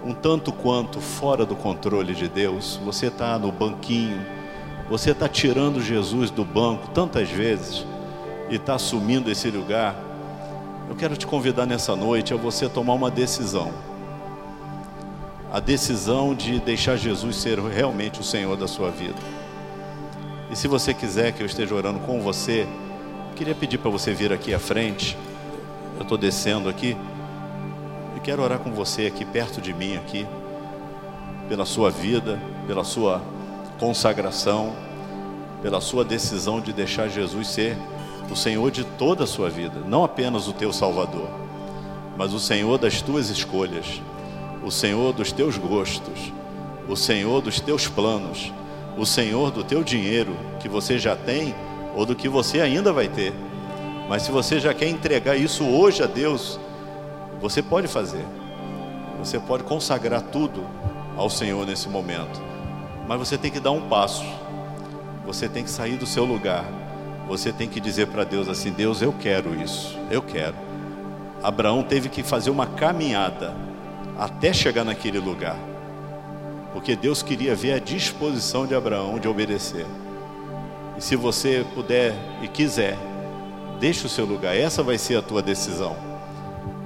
[0.04, 4.24] um tanto quanto fora do controle de Deus, você está no banquinho,
[4.88, 7.84] você está tirando Jesus do banco tantas vezes
[8.48, 9.94] e está assumindo esse lugar,
[10.88, 13.70] eu quero te convidar nessa noite a você tomar uma decisão.
[15.52, 19.38] A decisão de deixar Jesus ser realmente o Senhor da sua vida.
[20.51, 22.66] E se você quiser que eu esteja orando com você,
[23.36, 25.16] queria pedir para você vir aqui à frente.
[25.96, 26.96] Eu estou descendo aqui.
[28.14, 30.26] Eu quero orar com você aqui perto de mim aqui,
[31.49, 33.22] pela sua vida, pela sua
[33.78, 34.74] consagração,
[35.62, 37.76] pela sua decisão de deixar Jesus ser
[38.30, 41.28] o Senhor de toda a sua vida, não apenas o teu Salvador,
[42.16, 44.03] mas o Senhor das tuas escolhas,
[44.62, 46.32] o Senhor dos teus gostos,
[46.88, 48.53] o Senhor dos teus planos
[48.99, 51.55] o Senhor do teu dinheiro que você já tem
[51.94, 53.32] ou do que você ainda vai ter.
[54.09, 56.59] Mas se você já quer entregar isso hoje a Deus,
[57.40, 58.24] você pode fazer.
[59.18, 60.64] Você pode consagrar tudo
[61.16, 62.40] ao Senhor nesse momento.
[63.07, 64.24] Mas você tem que dar um passo.
[65.24, 66.64] Você tem que sair do seu lugar.
[67.28, 69.96] Você tem que dizer para Deus assim: Deus, eu quero isso.
[70.11, 70.55] Eu quero.
[71.42, 73.55] Abraão teve que fazer uma caminhada
[74.18, 75.57] até chegar naquele lugar.
[76.78, 79.84] Porque Deus queria ver a disposição de Abraão de obedecer.
[80.96, 82.96] E se você puder e quiser,
[83.80, 84.56] deixe o seu lugar.
[84.56, 85.96] Essa vai ser a tua decisão.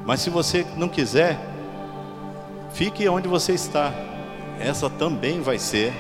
[0.07, 1.39] Mas se você não quiser,
[2.73, 3.93] fique onde você está.
[4.59, 5.93] Essa também vai ser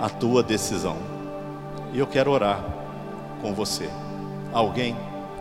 [0.00, 0.96] a tua decisão.
[1.92, 2.60] E eu quero orar
[3.40, 3.88] com você.
[4.52, 4.96] Alguém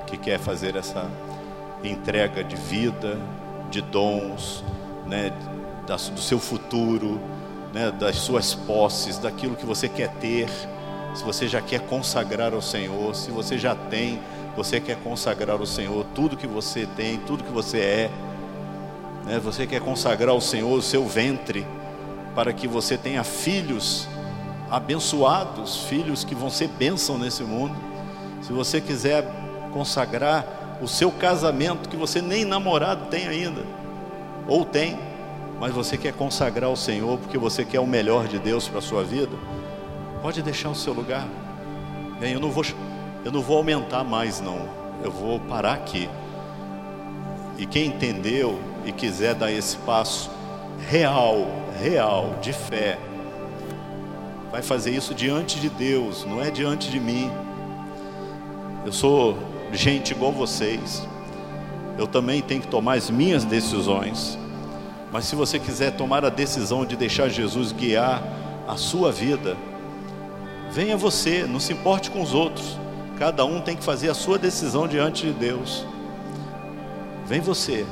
[0.05, 1.09] que quer fazer essa
[1.83, 3.17] entrega de vida,
[3.71, 4.63] de dons,
[5.07, 5.33] né,
[5.87, 7.19] do seu futuro,
[7.73, 10.49] né, das suas posses, daquilo que você quer ter.
[11.13, 14.19] Se você já quer consagrar ao Senhor, se você já tem,
[14.55, 18.11] você quer consagrar ao Senhor tudo que você tem, tudo que você é.
[19.25, 21.65] Né, você quer consagrar ao Senhor o seu ventre,
[22.35, 24.07] para que você tenha filhos
[24.69, 27.75] abençoados, filhos que vão ser bênção nesse mundo.
[28.41, 29.25] Se você quiser
[29.73, 30.45] consagrar
[30.81, 33.63] o seu casamento, que você nem namorado tem ainda,
[34.47, 34.97] ou tem,
[35.59, 38.81] mas você quer consagrar ao Senhor porque você quer o melhor de Deus para a
[38.81, 39.35] sua vida,
[40.21, 41.27] pode deixar o seu lugar.
[42.19, 42.65] Bem, eu não vou,
[43.25, 44.67] eu não vou aumentar mais não.
[45.03, 46.09] Eu vou parar aqui.
[47.57, 50.29] E quem entendeu e quiser dar esse passo
[50.89, 51.47] real,
[51.81, 52.97] real, de fé,
[54.51, 57.29] vai fazer isso diante de Deus, não é diante de mim.
[58.85, 59.37] Eu sou
[59.71, 61.07] gente igual vocês.
[61.97, 64.37] Eu também tenho que tomar as minhas decisões.
[65.11, 68.21] Mas se você quiser tomar a decisão de deixar Jesus guiar
[68.67, 69.57] a sua vida,
[70.71, 72.77] venha você, não se importe com os outros.
[73.17, 75.85] Cada um tem que fazer a sua decisão diante de Deus.
[77.25, 77.85] Vem você.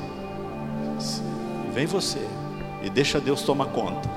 [1.74, 2.26] Vem você
[2.82, 4.08] e deixa Deus tomar conta.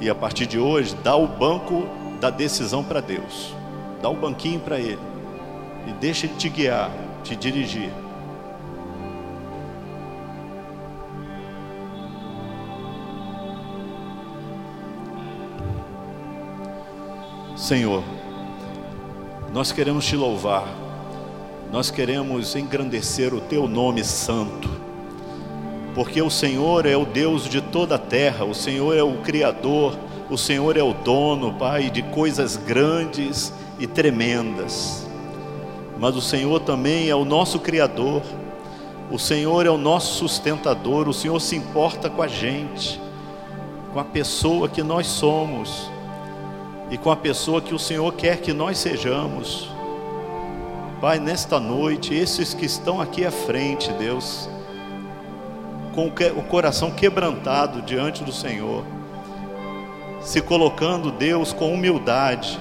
[0.00, 1.86] E a partir de hoje, dá o banco
[2.20, 3.54] da decisão para Deus.
[4.02, 5.00] Dá o banquinho para ele
[5.86, 6.90] e deixa ele te guiar,
[7.24, 7.90] te dirigir.
[17.58, 18.04] Senhor,
[19.52, 20.64] nós queremos te louvar,
[21.72, 24.70] nós queremos engrandecer o teu nome santo,
[25.92, 29.98] porque o Senhor é o Deus de toda a terra, o Senhor é o Criador,
[30.30, 35.04] o Senhor é o dono, Pai, de coisas grandes e tremendas,
[35.98, 38.22] mas o Senhor também é o nosso Criador,
[39.10, 43.00] o Senhor é o nosso sustentador, o Senhor se importa com a gente,
[43.92, 45.97] com a pessoa que nós somos
[46.90, 49.68] e com a pessoa que o Senhor quer que nós sejamos.
[51.00, 54.48] Pai, nesta noite, esses que estão aqui à frente, Deus,
[55.94, 58.84] com o coração quebrantado diante do Senhor,
[60.20, 62.58] se colocando, Deus, com humildade,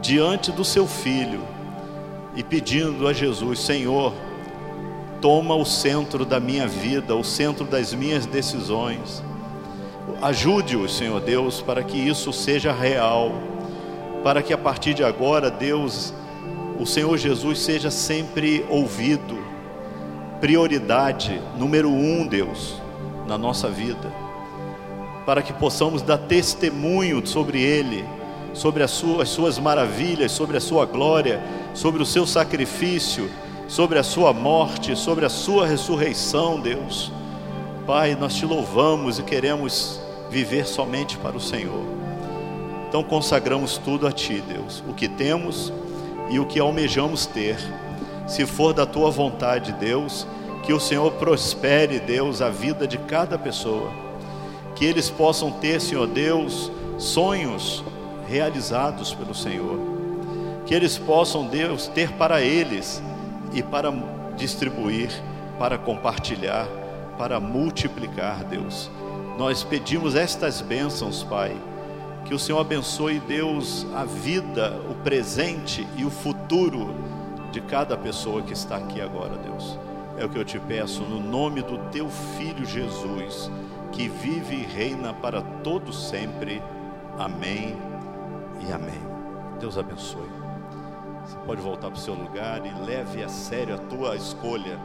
[0.00, 1.42] diante do seu filho
[2.36, 4.12] e pedindo a Jesus: Senhor,
[5.20, 9.22] toma o centro da minha vida, o centro das minhas decisões.
[10.22, 13.32] Ajude-os, Senhor Deus, para que isso seja real,
[14.22, 16.12] para que a partir de agora, Deus,
[16.78, 19.38] o Senhor Jesus seja sempre ouvido,
[20.40, 22.80] prioridade número um, Deus,
[23.26, 24.12] na nossa vida,
[25.24, 28.04] para que possamos dar testemunho sobre Ele,
[28.52, 31.42] sobre as suas, as suas maravilhas, sobre a Sua glória,
[31.74, 33.30] sobre o Seu sacrifício,
[33.68, 37.12] sobre a Sua morte, sobre a Sua ressurreição, Deus.
[37.90, 41.84] Pai, nós te louvamos e queremos viver somente para o Senhor.
[42.88, 45.72] Então consagramos tudo a Ti, Deus, o que temos
[46.30, 47.58] e o que almejamos ter.
[48.28, 50.24] Se for da Tua vontade, Deus,
[50.62, 53.90] que o Senhor prospere, Deus, a vida de cada pessoa.
[54.76, 57.82] Que eles possam ter, Senhor Deus, sonhos
[58.28, 59.80] realizados pelo Senhor.
[60.64, 63.02] Que eles possam, Deus, ter para eles
[63.52, 63.92] e para
[64.36, 65.10] distribuir,
[65.58, 66.68] para compartilhar
[67.20, 68.90] para multiplicar, Deus.
[69.36, 71.54] Nós pedimos estas bênçãos, Pai.
[72.24, 76.94] Que o Senhor abençoe, Deus, a vida, o presente e o futuro
[77.52, 79.78] de cada pessoa que está aqui agora, Deus.
[80.16, 83.50] É o que eu te peço no nome do teu filho Jesus,
[83.92, 86.62] que vive e reina para todo sempre.
[87.18, 87.76] Amém
[88.66, 89.02] e amém.
[89.58, 90.30] Deus abençoe.
[91.26, 94.78] Você pode voltar para o seu lugar e leve a sério a tua escolha,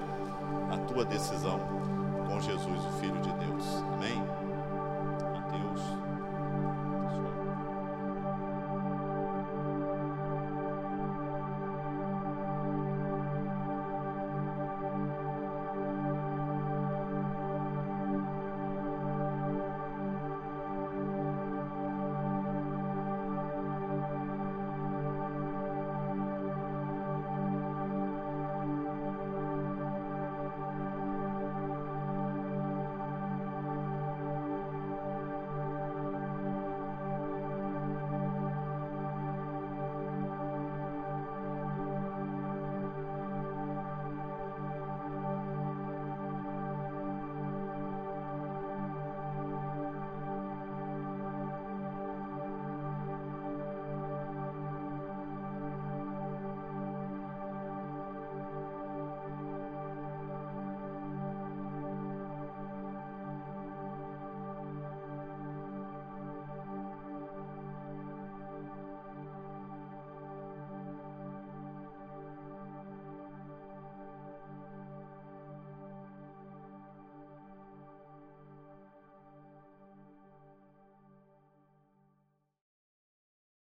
[0.70, 1.75] a tua decisão
[2.36, 3.35] com Jesus, o Filho de?